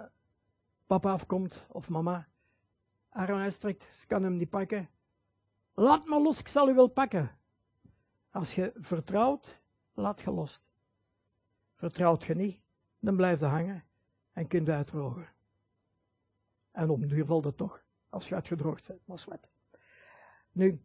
papa 0.86 1.10
afkomt, 1.10 1.66
of 1.68 1.88
mama, 1.88 2.28
arm 3.08 3.38
uitstrekt, 3.38 3.88
ze 4.00 4.06
kan 4.06 4.22
hem 4.22 4.36
niet 4.36 4.50
pakken. 4.50 4.88
Laat 5.78 6.06
me 6.06 6.20
los, 6.20 6.38
ik 6.38 6.48
zal 6.48 6.68
u 6.68 6.74
wel 6.74 6.88
pakken. 6.88 7.38
Als 8.30 8.54
je 8.54 8.72
vertrouwt, 8.74 9.60
laat 9.94 10.20
je 10.20 10.30
los. 10.30 10.62
Vertrouwt 11.74 12.24
je 12.24 12.34
niet, 12.34 12.60
dan 12.98 13.16
blijf 13.16 13.40
je 13.40 13.46
hangen 13.46 13.84
en 14.32 14.46
kunt 14.46 14.66
je 14.66 14.72
uitdrogen. 14.72 15.28
En 16.70 16.90
op 16.90 17.08
duur 17.08 17.26
valt 17.26 17.44
het 17.44 17.56
toch, 17.56 17.82
als 18.08 18.28
je 18.28 18.34
uitgedroogd 18.34 18.86
bent, 18.86 19.06
maar 19.06 19.18
zwet. 19.18 19.48
Nu, 20.52 20.82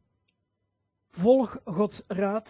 volg 1.09 1.59
Gods 1.65 2.01
raad, 2.07 2.49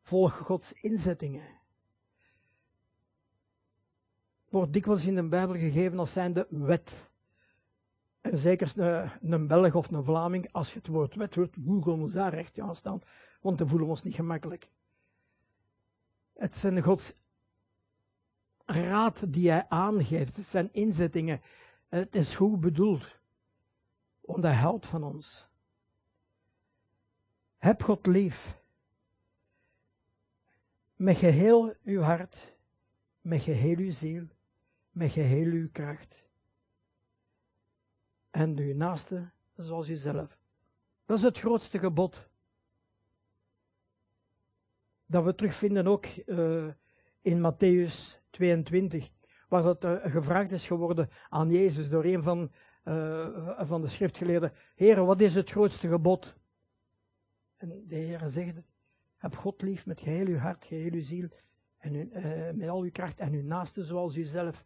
volg 0.00 0.36
Gods 0.36 0.72
inzettingen. 0.72 1.60
Wordt 4.48 4.72
dikwijls 4.72 5.04
in 5.04 5.14
de 5.14 5.28
Bijbel 5.28 5.54
gegeven 5.54 5.98
als 5.98 6.12
zijnde 6.12 6.46
wet. 6.50 7.07
En 8.20 8.38
zeker 8.38 8.72
een, 8.78 9.32
een 9.32 9.46
Belg 9.46 9.74
of 9.74 9.90
een 9.90 10.04
Vlaming, 10.04 10.52
als 10.52 10.72
je 10.72 10.78
het 10.78 10.86
woord 10.86 11.14
wet 11.14 11.34
hoort, 11.34 11.56
google 11.66 11.92
ons 11.92 12.12
daar 12.12 12.34
recht 12.34 12.58
aan 12.58 12.76
staan, 12.76 13.00
want 13.40 13.58
dan 13.58 13.68
voelen 13.68 13.86
we 13.86 13.92
ons 13.92 14.02
niet 14.02 14.14
gemakkelijk. 14.14 14.68
Het 16.32 16.56
zijn 16.56 16.82
Gods 16.82 17.12
raad 18.64 19.32
die 19.32 19.50
hij 19.50 19.66
aangeeft, 19.68 20.36
het 20.36 20.46
zijn 20.46 20.68
inzettingen. 20.72 21.40
Het 21.88 22.14
is 22.14 22.34
goed 22.34 22.60
bedoeld, 22.60 23.18
want 24.20 24.42
hij 24.42 24.54
houdt 24.54 24.86
van 24.86 25.02
ons. 25.02 25.46
Heb 27.56 27.82
God 27.82 28.06
lief. 28.06 28.60
Met 30.96 31.16
geheel 31.16 31.74
uw 31.84 32.00
hart, 32.00 32.56
met 33.20 33.42
geheel 33.42 33.76
uw 33.76 33.92
ziel, 33.92 34.26
met 34.90 35.10
geheel 35.10 35.52
uw 35.52 35.68
kracht 35.72 36.27
en 38.30 38.58
uw 38.58 38.74
naaste 38.74 39.30
zoals 39.56 39.88
uzelf. 39.88 40.38
Dat 41.04 41.18
is 41.18 41.22
het 41.22 41.38
grootste 41.38 41.78
gebod. 41.78 42.28
Dat 45.06 45.24
we 45.24 45.34
terugvinden 45.34 45.86
ook 45.86 46.06
uh, 46.26 46.68
in 47.20 47.52
Matthäus 47.52 48.20
22, 48.30 49.10
waar 49.48 49.62
dat 49.62 49.84
uh, 49.84 49.96
gevraagd 50.04 50.52
is 50.52 50.66
geworden 50.66 51.10
aan 51.28 51.50
Jezus 51.50 51.88
door 51.88 52.04
een 52.04 52.22
van, 52.22 52.52
uh, 52.84 53.60
van 53.60 53.80
de 53.80 53.88
schriftgeleerden. 53.88 54.52
Heer, 54.74 55.04
wat 55.04 55.20
is 55.20 55.34
het 55.34 55.50
grootste 55.50 55.88
gebod? 55.88 56.36
En 57.56 57.84
de 57.86 57.96
Heer 57.96 58.22
zegt 58.26 58.54
het, 58.56 58.70
heb 59.16 59.36
God 59.36 59.62
lief 59.62 59.86
met 59.86 60.00
geheel 60.00 60.26
uw 60.26 60.38
hart, 60.38 60.64
geheel 60.64 60.92
uw 60.92 61.02
ziel, 61.02 61.28
en 61.78 62.08
met 62.56 62.68
al 62.68 62.82
uw 62.82 62.90
kracht 62.90 63.18
en 63.18 63.32
uw 63.32 63.42
naaste 63.42 63.84
zoals 63.84 64.16
uzelf. 64.16 64.64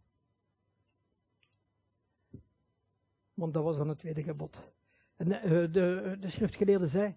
Want 3.35 3.55
dat 3.55 3.63
was 3.63 3.77
dan 3.77 3.89
het 3.89 3.99
tweede 3.99 4.23
gebod. 4.23 4.73
En 5.17 5.29
de, 5.29 5.35
eh, 5.35 5.51
de, 5.51 6.17
de 6.21 6.29
schriftgeleerde 6.29 6.87
zei, 6.87 7.17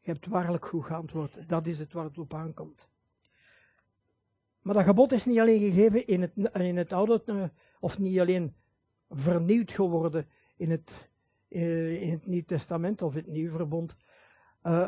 je 0.00 0.10
hebt 0.10 0.26
waarlijk 0.26 0.66
goed 0.66 0.84
geantwoord. 0.84 1.48
Dat 1.48 1.66
is 1.66 1.78
het 1.78 1.92
waar 1.92 2.04
het 2.04 2.18
op 2.18 2.34
aankomt. 2.34 2.88
Maar 4.60 4.74
dat 4.74 4.84
gebod 4.84 5.12
is 5.12 5.24
niet 5.24 5.38
alleen 5.38 5.58
gegeven 5.58 6.06
in 6.06 6.20
het, 6.20 6.32
in 6.52 6.76
het 6.76 6.92
oude, 6.92 7.22
eh, 7.26 7.44
of 7.80 7.98
niet 7.98 8.20
alleen 8.20 8.54
vernieuwd 9.08 9.72
geworden 9.72 10.28
in 10.56 10.70
het, 10.70 11.08
uh, 11.48 12.02
in 12.02 12.10
het 12.10 12.26
Nieuw 12.26 12.44
Testament 12.46 13.02
of 13.02 13.14
het 13.14 13.26
Nieuw 13.26 13.50
Verbond, 13.50 13.96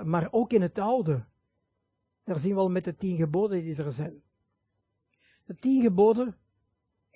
maar 0.04 0.28
ook 0.30 0.52
in 0.52 0.62
het 0.62 0.78
Oude. 0.78 1.24
Daar 2.24 2.38
zien 2.38 2.54
we 2.54 2.60
al 2.60 2.70
met 2.70 2.84
de 2.84 2.96
tien 2.96 3.16
geboden 3.16 3.62
die 3.62 3.76
er 3.76 3.92
zijn. 3.92 4.22
De 5.44 5.54
tien 5.54 5.82
geboden, 5.82 6.36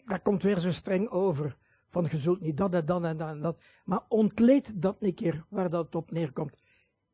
dat 0.05 0.23
komt 0.23 0.43
weer 0.43 0.59
zo 0.59 0.73
streng 0.73 1.09
over. 1.09 1.57
Van 1.97 2.09
je 2.11 2.19
zult 2.19 2.41
niet 2.41 2.57
dat 2.57 2.75
en 2.75 2.87
dat 2.87 3.05
en 3.05 3.17
dat 3.17 3.29
en 3.29 3.41
dat. 3.41 3.63
Maar 3.85 4.05
ontleed 4.09 4.83
dat 4.83 4.97
een 5.01 5.15
keer 5.15 5.45
waar 5.49 5.71
dat 5.71 5.95
op 5.95 6.11
neerkomt. 6.11 6.63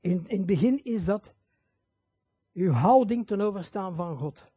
In, 0.00 0.24
in 0.26 0.36
het 0.36 0.46
begin 0.46 0.84
is 0.84 1.04
dat 1.04 1.34
uw 2.52 2.70
houding 2.70 3.26
ten 3.26 3.40
overstaan 3.40 3.94
van 3.94 4.16
God. 4.16 4.52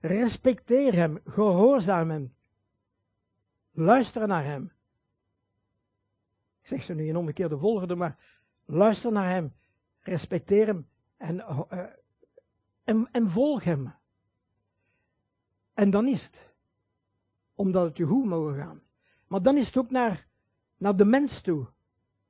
Respecteer 0.00 0.94
hem, 0.94 1.20
gehoorzaam 1.24 2.10
hem. 2.10 2.34
Luister 3.70 4.26
naar 4.26 4.44
hem. 4.44 4.72
Ik 6.60 6.66
zeg 6.66 6.82
ze 6.82 6.94
nu 6.94 7.06
in 7.06 7.16
omgekeerde 7.16 7.58
volgorde, 7.58 7.94
maar 7.94 8.42
luister 8.64 9.12
naar 9.12 9.30
hem, 9.30 9.54
respecteer 10.00 10.66
hem 10.66 10.88
en, 11.16 11.36
uh, 11.36 11.80
en, 12.84 13.08
en 13.12 13.28
volg 13.28 13.64
hem. 13.64 13.94
En 15.74 15.90
dan 15.90 16.08
is 16.08 16.24
het. 16.24 16.54
Omdat 17.54 17.84
het 17.84 17.96
je 17.96 18.04
goed 18.04 18.24
mogen 18.24 18.54
gaan. 18.54 18.86
Maar 19.28 19.42
dan 19.42 19.56
is 19.56 19.66
het 19.66 19.76
ook 19.76 19.90
naar, 19.90 20.26
naar 20.76 20.96
de 20.96 21.04
mens 21.04 21.40
toe. 21.40 21.66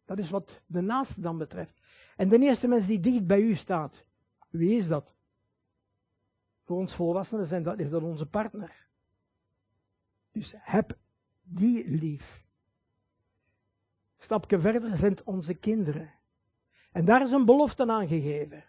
Dat 0.04 0.18
is 0.18 0.30
wat 0.30 0.62
de 0.66 0.80
naaste 0.80 1.20
dan 1.20 1.38
betreft. 1.38 1.80
En 2.16 2.28
de 2.28 2.38
eerste 2.38 2.68
mens 2.68 2.86
die 2.86 3.00
dicht 3.00 3.26
bij 3.26 3.40
u 3.40 3.54
staat, 3.54 4.04
wie 4.48 4.76
is 4.78 4.88
dat? 4.88 5.14
Voor 6.64 6.76
ons 6.76 6.94
volwassenen 6.94 7.46
zijn 7.46 7.62
dat, 7.62 7.78
is 7.78 7.90
dat 7.90 8.02
onze 8.02 8.26
partner. 8.26 8.86
Dus 10.30 10.54
heb 10.56 10.98
die 11.42 11.90
lief. 11.90 12.46
Stapje 14.18 14.60
verder 14.60 14.96
zijn 14.96 15.16
onze 15.24 15.54
kinderen. 15.54 16.12
En 16.92 17.04
daar 17.04 17.22
is 17.22 17.30
een 17.30 17.44
belofte 17.44 17.86
aan 17.86 18.08
gegeven. 18.08 18.64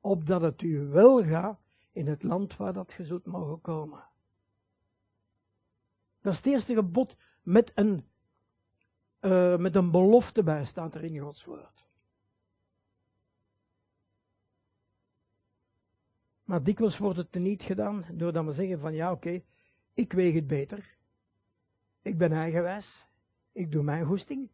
Opdat 0.00 0.40
het 0.40 0.62
u 0.62 0.86
wel 0.86 1.24
gaat 1.24 1.60
in 1.92 2.06
het 2.06 2.22
land 2.22 2.56
waar 2.56 2.72
dat 2.72 2.92
je 2.92 3.04
zult 3.04 3.26
mogen 3.26 3.60
komen. 3.60 4.07
Dat 6.20 6.32
is 6.32 6.38
het 6.38 6.46
eerste 6.46 6.74
gebod 6.74 7.16
met 7.42 7.72
een, 7.74 8.04
uh, 9.20 9.56
met 9.56 9.76
een 9.76 9.90
belofte 9.90 10.42
bij, 10.42 10.64
staat 10.64 10.94
er 10.94 11.04
in 11.04 11.18
Gods 11.18 11.44
woord. 11.44 11.86
Maar 16.44 16.62
dikwijls 16.62 16.98
wordt 16.98 17.18
het 17.18 17.34
niet 17.34 17.62
gedaan 17.62 18.04
doordat 18.12 18.44
we 18.44 18.52
zeggen 18.52 18.78
van 18.78 18.94
ja 18.94 19.12
oké, 19.12 19.42
ik 19.94 20.12
weeg 20.12 20.34
het 20.34 20.46
beter. 20.46 20.96
Ik 22.02 22.18
ben 22.18 22.32
eigenwijs. 22.32 23.06
Ik 23.52 23.72
doe 23.72 23.82
mijn 23.82 24.04
goesting. 24.04 24.48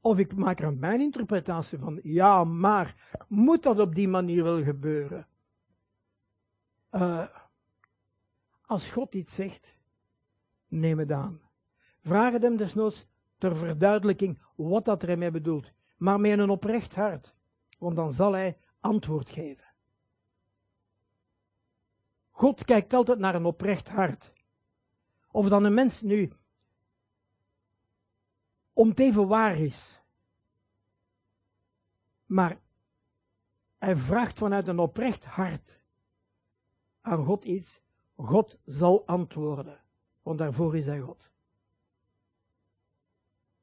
Of 0.00 0.18
ik 0.18 0.34
maak 0.34 0.60
er 0.60 0.74
mijn 0.74 1.00
interpretatie 1.00 1.78
van. 1.78 2.00
Ja, 2.02 2.44
maar 2.44 3.24
moet 3.28 3.62
dat 3.62 3.78
op 3.78 3.94
die 3.94 4.08
manier 4.08 4.42
wel 4.42 4.62
gebeuren? 4.62 5.26
Uh, 6.90 7.26
als 8.66 8.90
God 8.90 9.14
iets 9.14 9.34
zegt, 9.34 9.74
neem 10.72 10.98
het 10.98 11.12
aan. 11.12 11.40
Vraag 12.00 12.32
hem 12.32 12.56
desnoods 12.56 13.06
ter 13.38 13.56
verduidelijking 13.56 14.42
wat 14.54 14.84
dat 14.84 15.02
ermee 15.02 15.30
bedoelt. 15.30 15.72
Maar 15.96 16.20
met 16.20 16.38
een 16.38 16.50
oprecht 16.50 16.94
hart. 16.94 17.34
Want 17.78 17.96
dan 17.96 18.12
zal 18.12 18.32
hij 18.32 18.58
antwoord 18.80 19.30
geven. 19.30 19.64
God 22.30 22.64
kijkt 22.64 22.92
altijd 22.92 23.18
naar 23.18 23.34
een 23.34 23.44
oprecht 23.44 23.88
hart. 23.88 24.32
Of 25.30 25.48
dan 25.48 25.64
een 25.64 25.74
mens 25.74 26.00
nu 26.00 26.32
om 28.72 28.94
waar 29.26 29.56
is. 29.56 30.00
Maar 32.26 32.60
hij 33.78 33.96
vraagt 33.96 34.38
vanuit 34.38 34.68
een 34.68 34.78
oprecht 34.78 35.24
hart 35.24 35.80
aan 37.00 37.24
God 37.24 37.44
iets. 37.44 37.80
God 38.16 38.58
zal 38.64 39.06
antwoorden, 39.06 39.81
want 40.22 40.38
daarvoor 40.38 40.76
is 40.76 40.86
hij 40.86 41.00
God. 41.00 41.30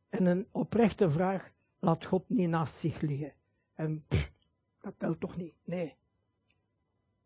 En 0.10 0.26
een 0.26 0.48
oprechte 0.52 1.12
vraag 1.12 1.52
laat 1.80 2.06
God 2.06 2.30
niet 2.30 2.50
naast 2.50 2.76
zich 2.76 3.02
liggen. 3.02 3.34
En 3.74 4.06
dat 4.82 4.94
telt 4.98 5.20
toch 5.20 5.38
niet. 5.38 5.54
Nee. 5.64 5.98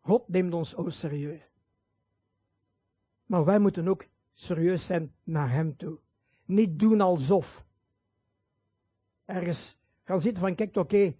God 0.00 0.28
neemt 0.28 0.54
ons 0.54 0.76
ook 0.76 0.90
serieus. 0.90 1.50
Maar 3.26 3.44
wij 3.44 3.58
moeten 3.58 3.88
ook 3.88 4.06
serieus 4.32 4.86
zijn 4.86 5.14
naar 5.22 5.50
Hem 5.50 5.76
toe. 5.76 5.98
Niet 6.44 6.78
doen 6.78 7.00
alsof. 7.00 7.64
Ergens 9.24 9.76
gaan 10.02 10.20
zitten 10.20 10.42
van, 10.42 10.54
kijk, 10.54 10.76
oké, 10.76 11.14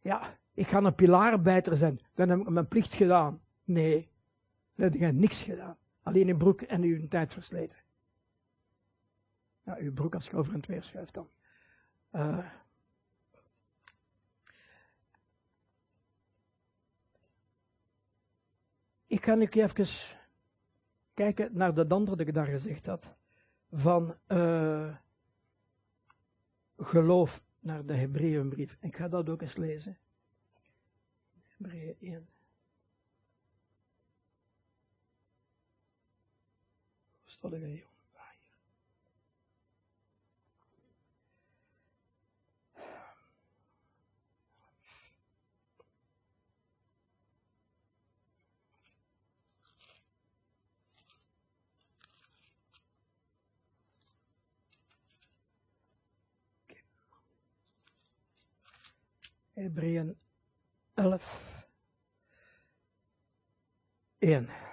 ja, 0.00 0.38
ik 0.52 0.66
ga 0.66 0.82
een 0.82 0.94
pilaarbijter 0.94 1.76
zijn. 1.76 2.00
Dan 2.14 2.28
heb 2.28 2.38
ik 2.38 2.48
mijn 2.48 2.68
plicht 2.68 2.94
gedaan. 2.94 3.40
Nee, 3.64 4.08
dan 4.74 4.92
heb 4.92 5.14
niks 5.14 5.42
gedaan. 5.42 5.76
Alleen 6.08 6.28
in 6.28 6.38
broek 6.38 6.62
en 6.62 6.82
uw 6.82 7.08
tijd 7.08 7.32
versleten. 7.32 7.78
Ja, 9.64 9.76
uw 9.78 9.92
broek 9.92 10.14
als 10.14 10.26
je 10.26 10.36
over 10.36 10.52
het 10.52 10.66
weer 10.66 10.82
schuift 10.82 11.14
dan. 11.14 11.28
Uh, 12.12 12.52
ik 19.06 19.24
ga 19.24 19.34
nu 19.34 19.46
even 19.46 19.86
kijken 21.14 21.56
naar 21.56 21.74
de 21.74 21.88
andere 21.88 22.16
dat 22.16 22.26
ik 22.26 22.34
daar 22.34 22.46
gezegd 22.46 22.86
had. 22.86 23.14
Van 23.72 24.16
uh, 24.28 24.96
geloof 26.76 27.42
naar 27.58 27.86
de 27.86 27.94
Hebreeënbrief. 27.94 28.76
Ik 28.80 28.96
ga 28.96 29.08
dat 29.08 29.28
ook 29.28 29.42
eens 29.42 29.56
lezen. 29.56 29.98
Hebreeën 31.56 31.96
1. 32.00 32.28
Ik 37.40 37.50
hier? 37.50 37.86
Hebreeën 59.58 60.18
11, 60.94 61.66
1. 64.18 64.67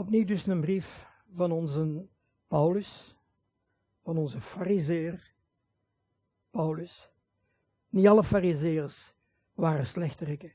Opnieuw 0.00 0.24
dus 0.24 0.46
een 0.46 0.60
brief 0.60 1.06
van 1.34 1.52
onze 1.52 2.06
Paulus, 2.46 3.16
van 4.02 4.16
onze 4.16 4.40
fariseer 4.40 5.34
Paulus. 6.50 7.10
Niet 7.88 8.06
alle 8.06 8.24
fariseërs 8.24 9.14
waren 9.54 9.86
slechteriken. 9.86 10.52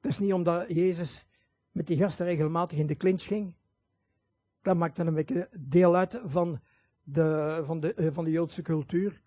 Dat 0.00 0.12
is 0.12 0.18
niet 0.18 0.32
omdat 0.32 0.68
Jezus 0.68 1.26
met 1.70 1.86
die 1.86 1.96
gasten 1.96 2.26
regelmatig 2.26 2.78
in 2.78 2.86
de 2.86 2.96
clinch 2.96 3.22
ging. 3.22 3.54
Dat 4.62 4.76
maakte 4.76 5.02
een 5.02 5.14
beetje 5.14 5.48
deel 5.58 5.96
uit 5.96 6.20
van 6.24 6.60
de, 7.02 7.62
van 7.64 7.80
de, 7.80 7.94
eh, 7.94 8.12
van 8.12 8.24
de 8.24 8.30
Joodse 8.30 8.62
cultuur. 8.62 9.22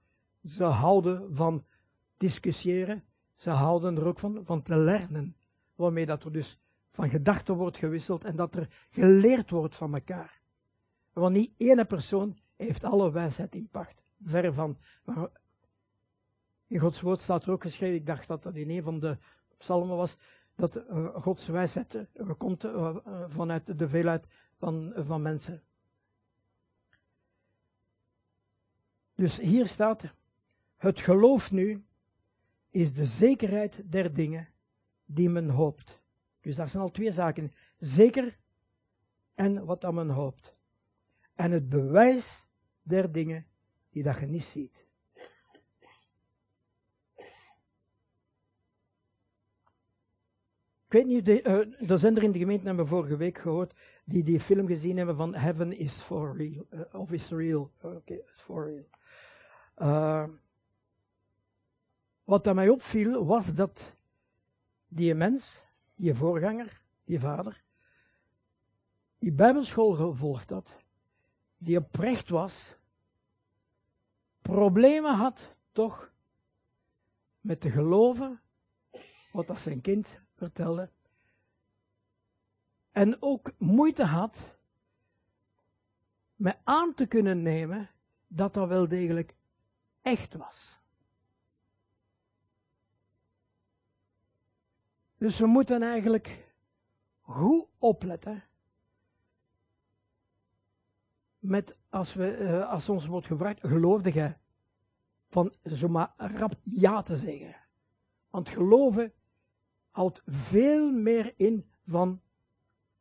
Ze 0.46 0.64
houden 0.64 1.36
van 1.36 1.66
discussiëren. 2.18 3.04
Ze 3.36 3.50
houden 3.50 3.98
er 3.98 4.06
ook 4.06 4.20
van, 4.20 4.46
van 4.46 4.62
te 4.62 4.76
lernen. 4.76 5.36
Waarmee 5.76 6.06
dat 6.06 6.24
er 6.24 6.32
dus 6.32 6.60
van 7.00 7.10
gedachten 7.10 7.56
wordt 7.56 7.78
gewisseld 7.78 8.24
en 8.24 8.36
dat 8.36 8.56
er 8.56 8.68
geleerd 8.90 9.50
wordt 9.50 9.76
van 9.76 9.94
elkaar. 9.94 10.42
Want 11.14 11.36
niet 11.36 11.54
ene 11.58 11.86
persoon 11.86 12.40
heeft 12.56 12.84
alle 12.84 13.12
wijsheid 13.12 13.56
in 13.56 13.68
pacht. 13.68 14.04
Ver 14.24 14.54
van. 14.54 14.78
In 16.68 16.80
Gods 16.80 17.02
woord 17.02 17.20
staat 17.20 17.44
er 17.44 17.52
ook 17.52 17.62
geschreven, 17.62 17.96
ik 17.96 18.06
dacht 18.06 18.28
dat 18.28 18.44
dat 18.44 18.56
in 18.56 18.70
een 18.70 18.84
van 18.84 19.00
de 19.00 19.18
psalmen 19.58 19.98
was, 19.98 20.18
dat 20.56 20.76
uh, 20.76 21.16
Gods 21.16 21.48
wijsheid 21.48 21.94
uh, 21.94 22.32
komt 22.38 22.64
uh, 22.64 22.96
vanuit 23.28 23.80
de 23.80 23.88
veelheid 23.88 24.28
van, 24.58 24.94
van 24.96 25.22
mensen. 25.22 25.64
Dus 29.16 29.38
hier 29.38 29.68
staat, 29.68 30.04
het 30.78 31.00
geloof 31.00 31.52
nu 31.52 31.86
is 32.70 32.94
de 32.94 33.06
zekerheid 33.06 33.82
der 33.86 34.14
dingen 34.14 34.48
die 35.06 35.30
men 35.30 35.50
hoopt. 35.50 35.99
Dus 36.50 36.58
daar 36.58 36.70
zijn 36.70 36.84
al 36.84 36.92
twee 36.92 37.12
zaken. 37.12 37.54
Zeker 37.78 38.38
en 39.36 39.66
wat 39.66 39.82
dan 39.82 39.94
men 39.96 40.10
hoopt. 40.10 40.56
En 41.36 41.52
het 41.52 41.70
bewijs 41.70 42.48
der 42.82 43.12
dingen 43.12 43.46
die 43.90 44.04
dat 44.04 44.20
je 44.20 44.26
niet 44.26 44.44
ziet. 44.44 44.88
Ik 50.86 50.96
weet 50.96 51.06
niet, 51.06 51.26
de, 51.26 51.44
uh, 51.44 51.88
de 51.88 51.98
zender 51.98 52.24
in 52.24 52.32
de 52.32 52.40
gemeente 52.40 52.66
hebben 52.66 52.84
we 52.84 52.90
vorige 52.90 53.18
week 53.18 53.38
gehoord, 53.38 53.74
die 54.04 54.24
die 54.24 54.40
film 54.40 54.68
gezien 54.68 54.98
hebben 54.98 55.16
van 55.16 55.36
Heaven 55.36 55.78
is 55.78 55.94
for 55.94 56.38
real, 56.38 56.66
uh, 56.72 56.82
of 57.02 57.12
is 57.12 57.30
real. 57.30 57.72
Oké, 57.82 58.22
for 58.36 58.66
real. 58.66 58.88
Uh, 59.78 60.28
wat 62.24 62.48
aan 62.48 62.56
mij 62.56 62.70
opviel, 62.70 63.26
was 63.26 63.54
dat 63.54 63.96
die 64.88 65.16
mens, 65.16 65.68
die 66.00 66.16
voorganger, 66.16 66.82
die 67.04 67.20
vader, 67.20 67.64
die 69.20 69.32
bijbelschool 69.32 69.94
gevolgd 69.94 70.50
had, 70.50 70.76
die 71.58 71.78
oprecht 71.78 72.30
was, 72.30 72.76
problemen 74.42 75.16
had 75.16 75.56
toch 75.72 76.12
met 77.42 77.62
te 77.62 77.70
geloven 77.70 78.42
wat 79.32 79.48
dat 79.48 79.60
zijn 79.60 79.82
kind 79.82 80.20
vertelde. 80.36 80.90
En 82.92 83.22
ook 83.22 83.52
moeite 83.58 84.04
had 84.06 84.58
met 86.36 86.58
aan 86.64 86.94
te 86.94 87.06
kunnen 87.06 87.42
nemen 87.42 87.90
dat 88.28 88.54
dat 88.54 88.68
wel 88.68 88.88
degelijk 88.88 89.36
echt 90.02 90.34
was. 90.34 90.79
Dus 95.20 95.40
we 95.40 95.46
moeten 95.46 95.82
eigenlijk 95.82 96.54
goed 97.20 97.68
opletten 97.78 98.44
met 101.40 101.78
als, 101.90 102.14
we, 102.14 102.38
uh, 102.38 102.70
als 102.70 102.90
ons 102.90 103.06
wordt 103.06 103.28
gevraagd, 103.28 103.60
geloofde 103.60 104.12
jij? 104.12 104.38
Van 105.30 105.54
zomaar 105.64 106.14
rap 106.18 106.54
ja 106.64 107.02
te 107.02 107.18
zeggen. 107.18 107.56
Want 108.30 108.50
geloven 108.50 109.14
houdt 109.90 110.22
veel 110.26 110.92
meer 110.92 111.34
in 111.36 111.70
van 111.86 112.22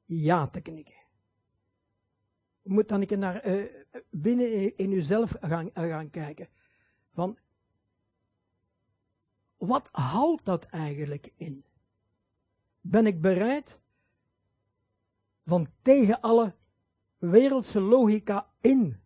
ja 0.04 0.48
te 0.48 0.60
knikken. 0.60 0.94
Je 2.62 2.70
moet 2.70 2.88
dan 2.88 3.04
een 3.06 3.18
naar 3.18 3.46
uh, 3.46 3.72
binnen 4.10 4.76
in 4.76 4.92
uzelf 4.92 5.36
gaan, 5.40 5.70
gaan 5.74 6.10
kijken. 6.10 6.48
Van 7.12 7.38
wat 9.56 9.88
houdt 9.92 10.44
dat 10.44 10.64
eigenlijk 10.64 11.32
in? 11.36 11.64
Ben 12.91 13.07
ik 13.07 13.20
bereid 13.20 13.80
van 15.45 15.68
tegen 15.82 16.20
alle 16.20 16.55
wereldse 17.18 17.80
logica 17.80 18.51
in 18.61 19.01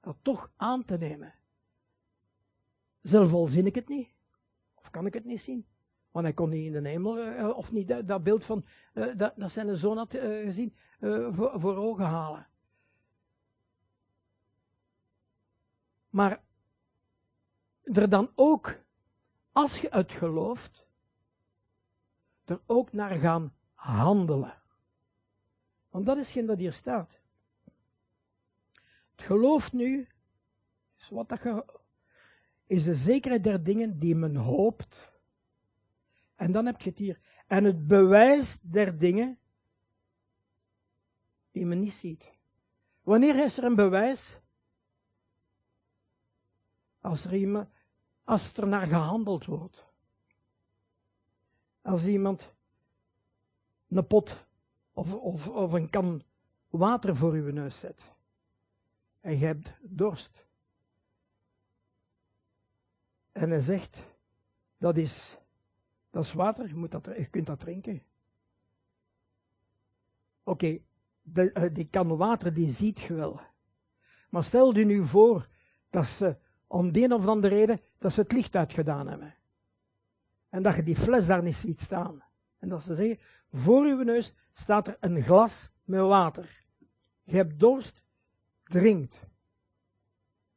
dat 0.00 0.16
toch 0.22 0.50
aan 0.56 0.84
te 0.84 0.96
nemen? 0.98 1.34
Zelf 3.02 3.32
al 3.32 3.46
zin 3.46 3.66
ik 3.66 3.74
het 3.74 3.88
niet, 3.88 4.14
of 4.74 4.90
kan 4.90 5.06
ik 5.06 5.14
het 5.14 5.24
niet 5.24 5.40
zien? 5.40 5.66
Want 6.10 6.24
hij 6.24 6.34
kon 6.34 6.48
niet 6.48 6.74
in 6.74 6.82
de 6.82 6.88
hemel, 6.88 7.18
uh, 7.18 7.56
of 7.56 7.72
niet 7.72 7.88
dat, 7.88 8.08
dat, 8.08 8.22
beeld 8.22 8.44
van, 8.44 8.64
uh, 8.94 9.16
dat, 9.16 9.32
dat 9.36 9.52
zijn 9.52 9.76
zoon 9.76 9.96
had 9.96 10.14
uh, 10.14 10.22
gezien, 10.22 10.74
voor, 11.30 11.60
voor 11.60 11.76
ogen 11.76 12.04
halen. 12.04 12.46
Maar 16.10 16.42
er 17.82 18.08
dan 18.08 18.30
ook, 18.34 18.78
als 19.52 19.80
je 19.80 19.88
het 19.90 20.12
gelooft, 20.12 20.87
er 22.50 22.60
ook 22.66 22.92
naar 22.92 23.18
gaan 23.18 23.54
handelen. 23.72 24.62
Want 25.90 26.06
dat 26.06 26.16
is 26.18 26.30
geen 26.30 26.46
dat 26.46 26.58
hier 26.58 26.72
staat. 26.72 27.20
Het 29.10 29.26
geloof 29.26 29.72
nu, 29.72 30.08
is, 30.98 31.08
wat 31.08 31.28
dat 31.28 31.42
je, 31.42 31.64
is 32.66 32.84
de 32.84 32.94
zekerheid 32.94 33.42
der 33.42 33.62
dingen 33.62 33.98
die 33.98 34.14
men 34.14 34.36
hoopt. 34.36 35.12
En 36.34 36.52
dan 36.52 36.66
heb 36.66 36.80
je 36.80 36.88
het 36.88 36.98
hier. 36.98 37.20
En 37.46 37.64
het 37.64 37.86
bewijs 37.86 38.58
der 38.60 38.98
dingen 38.98 39.38
die 41.50 41.66
men 41.66 41.80
niet 41.80 41.92
ziet. 41.92 42.32
Wanneer 43.02 43.44
is 43.44 43.58
er 43.58 43.64
een 43.64 43.74
bewijs? 43.74 44.38
Als 47.00 47.24
er 48.56 48.66
naar 48.66 48.86
gehandeld 48.86 49.44
wordt. 49.44 49.87
Als 51.82 52.04
iemand 52.04 52.54
een 53.88 54.06
pot 54.06 54.46
of, 54.92 55.14
of, 55.14 55.48
of 55.48 55.72
een 55.72 55.90
kan 55.90 56.22
water 56.68 57.16
voor 57.16 57.32
uw 57.32 57.52
neus 57.52 57.78
zet. 57.78 58.02
En 59.20 59.38
je 59.38 59.44
hebt 59.44 59.74
dorst. 59.80 60.46
En 63.32 63.50
hij 63.50 63.60
zegt, 63.60 63.98
dat 64.78 64.96
is, 64.96 65.38
dat 66.10 66.24
is 66.24 66.32
water, 66.32 66.68
je, 66.68 66.74
moet 66.74 66.90
dat, 66.90 67.04
je 67.04 67.26
kunt 67.26 67.46
dat 67.46 67.60
drinken. 67.60 68.02
Oké, 70.42 70.80
okay, 71.22 71.72
die 71.72 71.88
kan 71.88 72.16
water, 72.16 72.54
die 72.54 72.72
ziet 72.72 72.98
je 72.98 73.14
wel. 73.14 73.40
Maar 74.30 74.44
stel 74.44 74.76
je 74.76 74.84
nu 74.84 75.06
voor 75.06 75.48
dat 75.90 76.06
ze 76.06 76.36
om 76.66 76.92
de 76.92 77.02
een 77.02 77.12
of 77.12 77.26
andere 77.26 77.54
reden 77.54 77.80
dat 77.98 78.12
ze 78.12 78.20
het 78.20 78.32
licht 78.32 78.56
uitgedaan 78.56 79.08
hebben. 79.08 79.34
En 80.48 80.62
dat 80.62 80.74
je 80.74 80.82
die 80.82 80.96
fles 80.96 81.26
daar 81.26 81.42
niet 81.42 81.56
ziet 81.56 81.80
staan. 81.80 82.22
En 82.58 82.68
dat 82.68 82.82
ze 82.82 82.94
zeggen, 82.94 83.18
voor 83.52 83.84
uw 83.84 84.02
neus 84.02 84.34
staat 84.52 84.88
er 84.88 84.96
een 85.00 85.22
glas 85.22 85.70
met 85.84 86.00
water. 86.00 86.64
Je 87.22 87.36
hebt 87.36 87.60
dorst, 87.60 88.02
drinkt. 88.64 89.26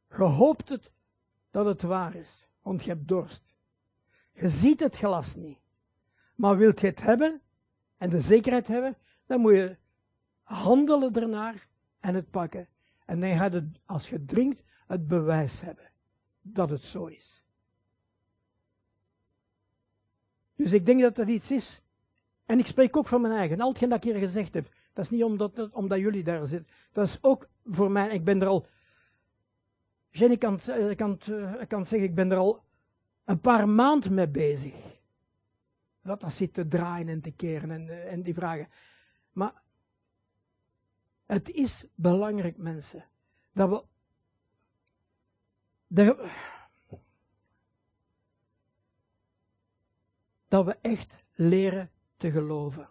Je 0.08 0.22
hoopt 0.22 0.68
het 0.68 0.92
dat 1.50 1.66
het 1.66 1.82
waar 1.82 2.14
is, 2.14 2.48
want 2.62 2.84
je 2.84 2.90
hebt 2.90 3.08
dorst. 3.08 3.54
Je 4.32 4.48
ziet 4.48 4.80
het 4.80 4.96
glas 4.96 5.34
niet. 5.34 5.58
Maar 6.34 6.56
wilt 6.56 6.80
je 6.80 6.86
het 6.86 7.02
hebben 7.02 7.42
en 7.96 8.10
de 8.10 8.20
zekerheid 8.20 8.66
hebben, 8.66 8.96
dan 9.26 9.40
moet 9.40 9.52
je 9.52 9.76
handelen 10.42 11.14
ernaar 11.14 11.68
en 12.00 12.14
het 12.14 12.30
pakken. 12.30 12.68
En 13.04 13.20
dan 13.20 13.36
gaat 13.36 13.52
het, 13.52 13.80
als 13.84 14.08
je 14.08 14.24
drinkt, 14.24 14.62
het 14.86 15.08
bewijs 15.08 15.60
hebben 15.60 15.90
dat 16.40 16.70
het 16.70 16.82
zo 16.82 17.06
is. 17.06 17.41
Dus 20.54 20.72
ik 20.72 20.86
denk 20.86 21.00
dat 21.00 21.16
dat 21.16 21.28
iets 21.28 21.50
is. 21.50 21.82
En 22.46 22.58
ik 22.58 22.66
spreek 22.66 22.96
ook 22.96 23.06
van 23.06 23.20
mijn 23.20 23.34
eigen. 23.34 23.60
Al 23.60 23.68
hetgeen 23.68 23.88
dat 23.88 24.04
ik 24.04 24.10
hier 24.12 24.20
gezegd 24.20 24.54
heb. 24.54 24.68
Dat 24.92 25.04
is 25.04 25.10
niet 25.10 25.24
omdat, 25.24 25.70
omdat 25.72 25.98
jullie 25.98 26.22
daar 26.22 26.46
zitten. 26.46 26.74
Dat 26.92 27.06
is 27.06 27.18
ook 27.20 27.48
voor 27.64 27.90
mij. 27.90 28.08
Ik 28.08 28.24
ben 28.24 28.40
er 28.40 28.46
al. 28.46 28.66
Jenny 30.10 30.36
kan, 30.36 30.60
eh, 30.60 30.96
kan, 30.96 31.20
eh, 31.20 31.66
kan 31.68 31.86
zeggen, 31.86 32.08
ik 32.08 32.14
ben 32.14 32.30
er 32.30 32.36
al 32.36 32.64
een 33.24 33.40
paar 33.40 33.68
maanden 33.68 34.14
mee 34.14 34.28
bezig. 34.28 34.74
Dat 36.02 36.20
dat 36.20 36.32
zit 36.32 36.54
te 36.54 36.68
draaien 36.68 37.08
en 37.08 37.20
te 37.20 37.30
keren 37.30 37.70
en, 37.70 37.88
eh, 37.88 38.12
en 38.12 38.22
die 38.22 38.34
vragen. 38.34 38.68
Maar 39.32 39.62
het 41.26 41.50
is 41.50 41.84
belangrijk, 41.94 42.56
mensen, 42.56 43.04
dat 43.52 43.68
we 43.68 43.84
dat 50.52 50.64
we 50.64 50.78
echt 50.80 51.24
leren 51.34 51.90
te 52.16 52.30
geloven. 52.30 52.88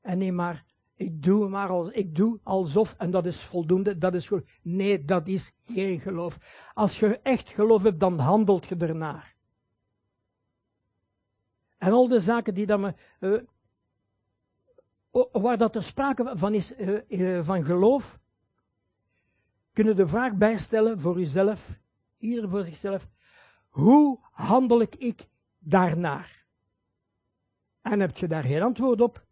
En 0.00 0.18
niet 0.18 0.32
maar, 0.32 0.64
ik 0.94 1.22
doe 1.22 1.48
maar 1.48 1.68
als, 1.68 1.90
ik 1.90 2.14
doe 2.14 2.40
alsof, 2.42 2.94
en 2.98 3.10
dat 3.10 3.26
is 3.26 3.42
voldoende, 3.42 3.98
dat 3.98 4.14
is 4.14 4.28
goed. 4.28 4.48
Nee, 4.62 5.04
dat 5.04 5.28
is 5.28 5.52
geen 5.64 6.00
geloof. 6.00 6.38
Als 6.74 6.98
je 6.98 7.20
echt 7.22 7.48
geloof 7.48 7.82
hebt, 7.82 8.00
dan 8.00 8.18
handelt 8.18 8.66
je 8.66 8.76
ernaar. 8.76 9.36
En 11.78 11.92
al 11.92 12.08
de 12.08 12.20
zaken 12.20 12.54
die 12.54 12.66
dan 12.66 12.80
me, 12.80 12.94
uh, 13.20 13.42
waar 15.32 15.58
dat 15.58 15.74
er 15.74 15.82
sprake 15.82 16.32
van 16.34 16.54
is, 16.54 16.78
uh, 16.78 17.00
uh, 17.08 17.44
van 17.44 17.64
geloof, 17.64 18.18
kunnen 19.72 19.96
de 19.96 20.08
vraag 20.08 20.34
bijstellen 20.34 21.00
voor 21.00 21.20
uzelf, 21.20 21.80
ieder 22.18 22.48
voor 22.48 22.64
zichzelf, 22.64 23.08
hoe 23.68 24.18
handel 24.30 24.80
ik 24.80 24.94
daarnaar? 25.64 26.44
En 27.82 28.00
heb 28.00 28.16
je 28.16 28.26
daar 28.26 28.42
geen 28.42 28.62
antwoord 28.62 29.00
op? 29.00 29.24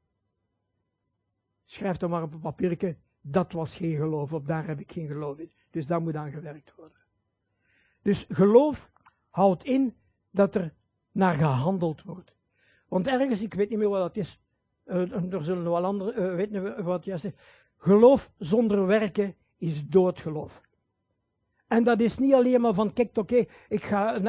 Schrijf 1.65 1.97
dan 1.97 2.11
maar 2.11 2.23
op 2.23 2.33
een 2.33 2.41
papiertje, 2.41 2.97
dat 3.21 3.53
was 3.53 3.77
geen 3.77 3.97
geloof, 3.97 4.33
of 4.33 4.43
daar 4.43 4.67
heb 4.67 4.81
ik 4.81 4.93
geen 4.93 5.07
geloof 5.07 5.39
in. 5.39 5.53
Dus 5.71 5.87
daar 5.87 6.03
moet 6.03 6.17
aan 6.17 6.31
gewerkt 6.31 6.75
worden. 6.75 6.99
Dus 8.03 8.27
geloof 8.29 8.91
houdt 9.31 9.65
in 9.65 9.97
dat 10.31 10.55
er 10.55 10.75
naar 11.13 11.35
gehandeld 11.35 12.03
wordt. 12.03 12.35
Want 12.89 13.07
ergens, 13.07 13.43
ik 13.43 13.55
weet 13.55 13.69
niet 13.69 13.79
meer 13.79 13.89
wat 13.89 14.01
dat 14.01 14.17
is, 14.17 14.41
uh, 14.85 15.33
er 15.33 15.45
zullen 15.45 15.65
wel 15.65 15.85
anderen, 15.85 16.23
uh, 16.23 16.35
weet 16.35 16.51
niet 16.51 16.85
wat 16.85 17.05
juist 17.05 17.25
is. 17.25 17.33
Geloof 17.77 18.33
zonder 18.39 18.87
werken 18.87 19.35
is 19.57 19.87
doodgeloof. 19.87 20.61
En 21.67 21.85
dat 21.85 22.01
is 22.01 22.19
niet 22.19 22.35
alleen 22.35 22.61
maar 22.61 22.75
van, 22.75 22.93
kijk, 22.93 23.17
oké, 23.17 23.45
ik 23.69 23.83
ga 23.83 24.21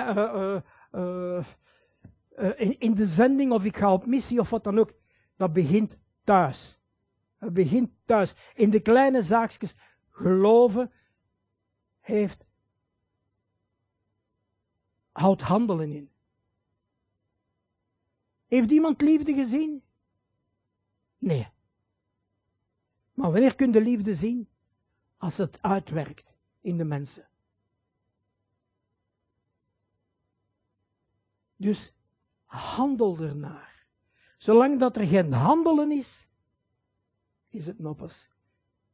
uh, 0.91 1.43
uh, 2.38 2.59
in, 2.59 2.79
in, 2.79 2.93
de 2.93 3.07
zending 3.07 3.51
of 3.51 3.65
ik 3.65 3.77
ga 3.77 3.93
op 3.93 4.05
missie 4.05 4.39
of 4.39 4.49
wat 4.49 4.63
dan 4.63 4.79
ook. 4.79 4.93
Dat 5.36 5.53
begint 5.53 5.97
thuis. 6.23 6.79
Het 7.38 7.53
begint 7.53 7.91
thuis. 8.05 8.34
In 8.53 8.69
de 8.69 8.79
kleine 8.79 9.23
zaakjes. 9.23 9.73
Geloven 10.09 10.91
heeft, 11.99 12.45
houdt 15.11 15.41
handelen 15.41 15.91
in. 15.91 16.11
Heeft 18.47 18.71
iemand 18.71 19.01
liefde 19.01 19.34
gezien? 19.34 19.84
Nee. 21.17 21.47
Maar 23.13 23.31
wanneer 23.31 23.55
kun 23.55 23.71
je 23.71 23.81
liefde 23.81 24.15
zien? 24.15 24.49
Als 25.17 25.38
het 25.38 25.61
uitwerkt 25.61 26.34
in 26.61 26.77
de 26.77 26.84
mensen. 26.84 27.27
Dus 31.55 31.92
handel 32.53 33.19
ernaar. 33.19 33.85
Zolang 34.37 34.79
dat 34.79 34.97
er 34.97 35.07
geen 35.07 35.33
handelen 35.33 35.91
is, 35.91 36.27
is 37.49 37.65
het 37.65 37.79
noppes. 37.79 38.31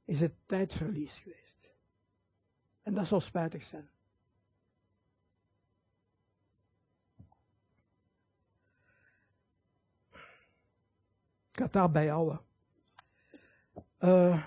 Is 0.06 0.20
het 0.20 0.34
tijdverlies 0.46 1.18
geweest. 1.18 1.70
En 2.82 2.94
dat 2.94 3.08
zal 3.08 3.20
spijtig 3.20 3.64
zijn. 3.64 3.90
Ik 11.52 11.92
bij 11.92 12.06
jou. 12.06 12.38
Uh, 14.00 14.46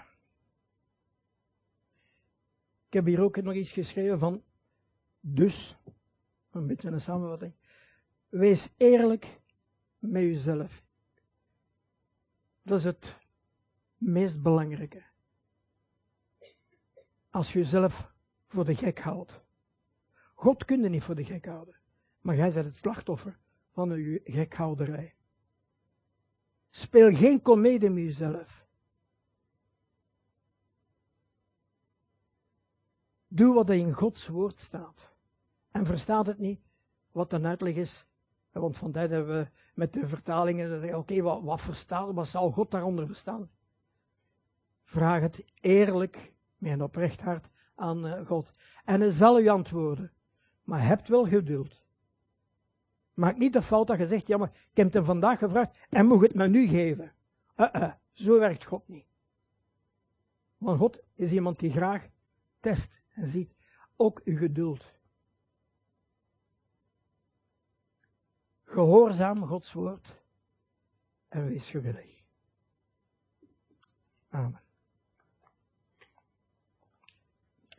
ik 2.87 2.93
heb 2.93 3.05
hier 3.05 3.21
ook 3.21 3.43
nog 3.43 3.55
iets 3.55 3.73
geschreven 3.73 4.19
van, 4.19 4.43
dus, 5.21 5.77
een 6.51 6.67
beetje 6.67 6.91
een 6.91 7.01
samenvatting. 7.01 7.55
Wees 8.33 8.69
eerlijk 8.77 9.41
met 9.99 10.23
jezelf. 10.23 10.83
Dat 12.63 12.79
is 12.79 12.85
het 12.85 13.17
meest 13.97 14.43
belangrijke. 14.43 15.03
Als 17.31 17.53
je 17.53 17.59
jezelf 17.59 18.13
voor 18.49 18.65
de 18.65 18.75
gek 18.75 19.01
houdt. 19.01 19.41
God 20.35 20.65
kun 20.65 20.83
je 20.83 20.89
niet 20.89 21.03
voor 21.03 21.15
de 21.15 21.25
gek 21.25 21.47
houden. 21.47 21.77
Maar 22.21 22.37
jij 22.37 22.53
bent 22.53 22.65
het 22.65 22.77
slachtoffer 22.77 23.39
van 23.73 23.89
je 23.89 24.21
gekhouderij. 24.25 25.15
Speel 26.71 27.17
geen 27.17 27.43
komedie 27.43 27.91
met 27.91 28.03
jezelf. 28.03 28.67
Doe 33.29 33.55
wat 33.55 33.69
er 33.69 33.75
in 33.75 33.93
Gods 33.93 34.27
woord 34.29 34.59
staat. 34.59 35.11
En 35.71 35.87
verstaat 35.87 36.27
het 36.27 36.39
niet 36.39 36.61
wat 37.11 37.33
een 37.33 37.47
uitleg 37.47 37.75
is. 37.75 38.07
Want 38.53 38.79
vandaag 38.79 39.09
hebben 39.09 39.39
we 39.39 39.49
met 39.75 39.93
de 39.93 40.07
vertalingen, 40.07 40.95
oké, 40.95 41.23
wat, 41.23 41.43
wat 41.43 41.61
verstaat, 41.61 42.15
wat 42.15 42.29
zal 42.29 42.51
God 42.51 42.71
daaronder 42.71 43.07
verstaan? 43.07 43.51
Vraag 44.85 45.21
het 45.21 45.45
eerlijk, 45.61 46.33
met 46.57 46.73
een 46.73 46.83
oprecht 46.83 47.21
hart, 47.21 47.49
aan 47.75 48.07
eh, 48.07 48.27
God. 48.27 48.51
En 48.85 49.01
hij 49.01 49.11
zal 49.11 49.41
u 49.41 49.49
antwoorden. 49.49 50.13
Maar 50.63 50.87
hebt 50.87 51.09
wel 51.09 51.27
geduld. 51.27 51.81
Maak 53.15 53.37
niet 53.37 53.53
de 53.53 53.63
fout 53.63 53.87
dat 53.87 53.99
je 53.99 54.07
zegt, 54.07 54.27
ja 54.27 54.37
maar 54.37 54.51
ik 54.71 54.77
heb 54.77 54.93
hem 54.93 55.05
vandaag 55.05 55.39
gevraagd 55.39 55.77
en 55.89 56.07
moet 56.07 56.21
het 56.21 56.35
me 56.35 56.49
nu 56.49 56.67
geven. 56.67 57.13
Uh 57.57 57.67
-uh, 57.73 57.93
zo 58.13 58.39
werkt 58.39 58.65
God 58.65 58.89
niet. 58.89 59.07
Want 60.59 60.79
God 60.79 61.03
is 61.15 61.33
iemand 61.33 61.59
die 61.59 61.71
graag 61.71 62.09
test 62.61 62.93
en 63.15 63.29
ziet 63.29 63.55
ook 63.97 64.21
uw 64.25 64.37
geduld. 64.37 64.93
Gehoorzaam 68.73 69.47
Gods 69.47 69.73
woord 69.73 70.15
en 71.29 71.47
wees 71.47 71.69
gewillig. 71.69 72.25
Amen. 74.31 74.62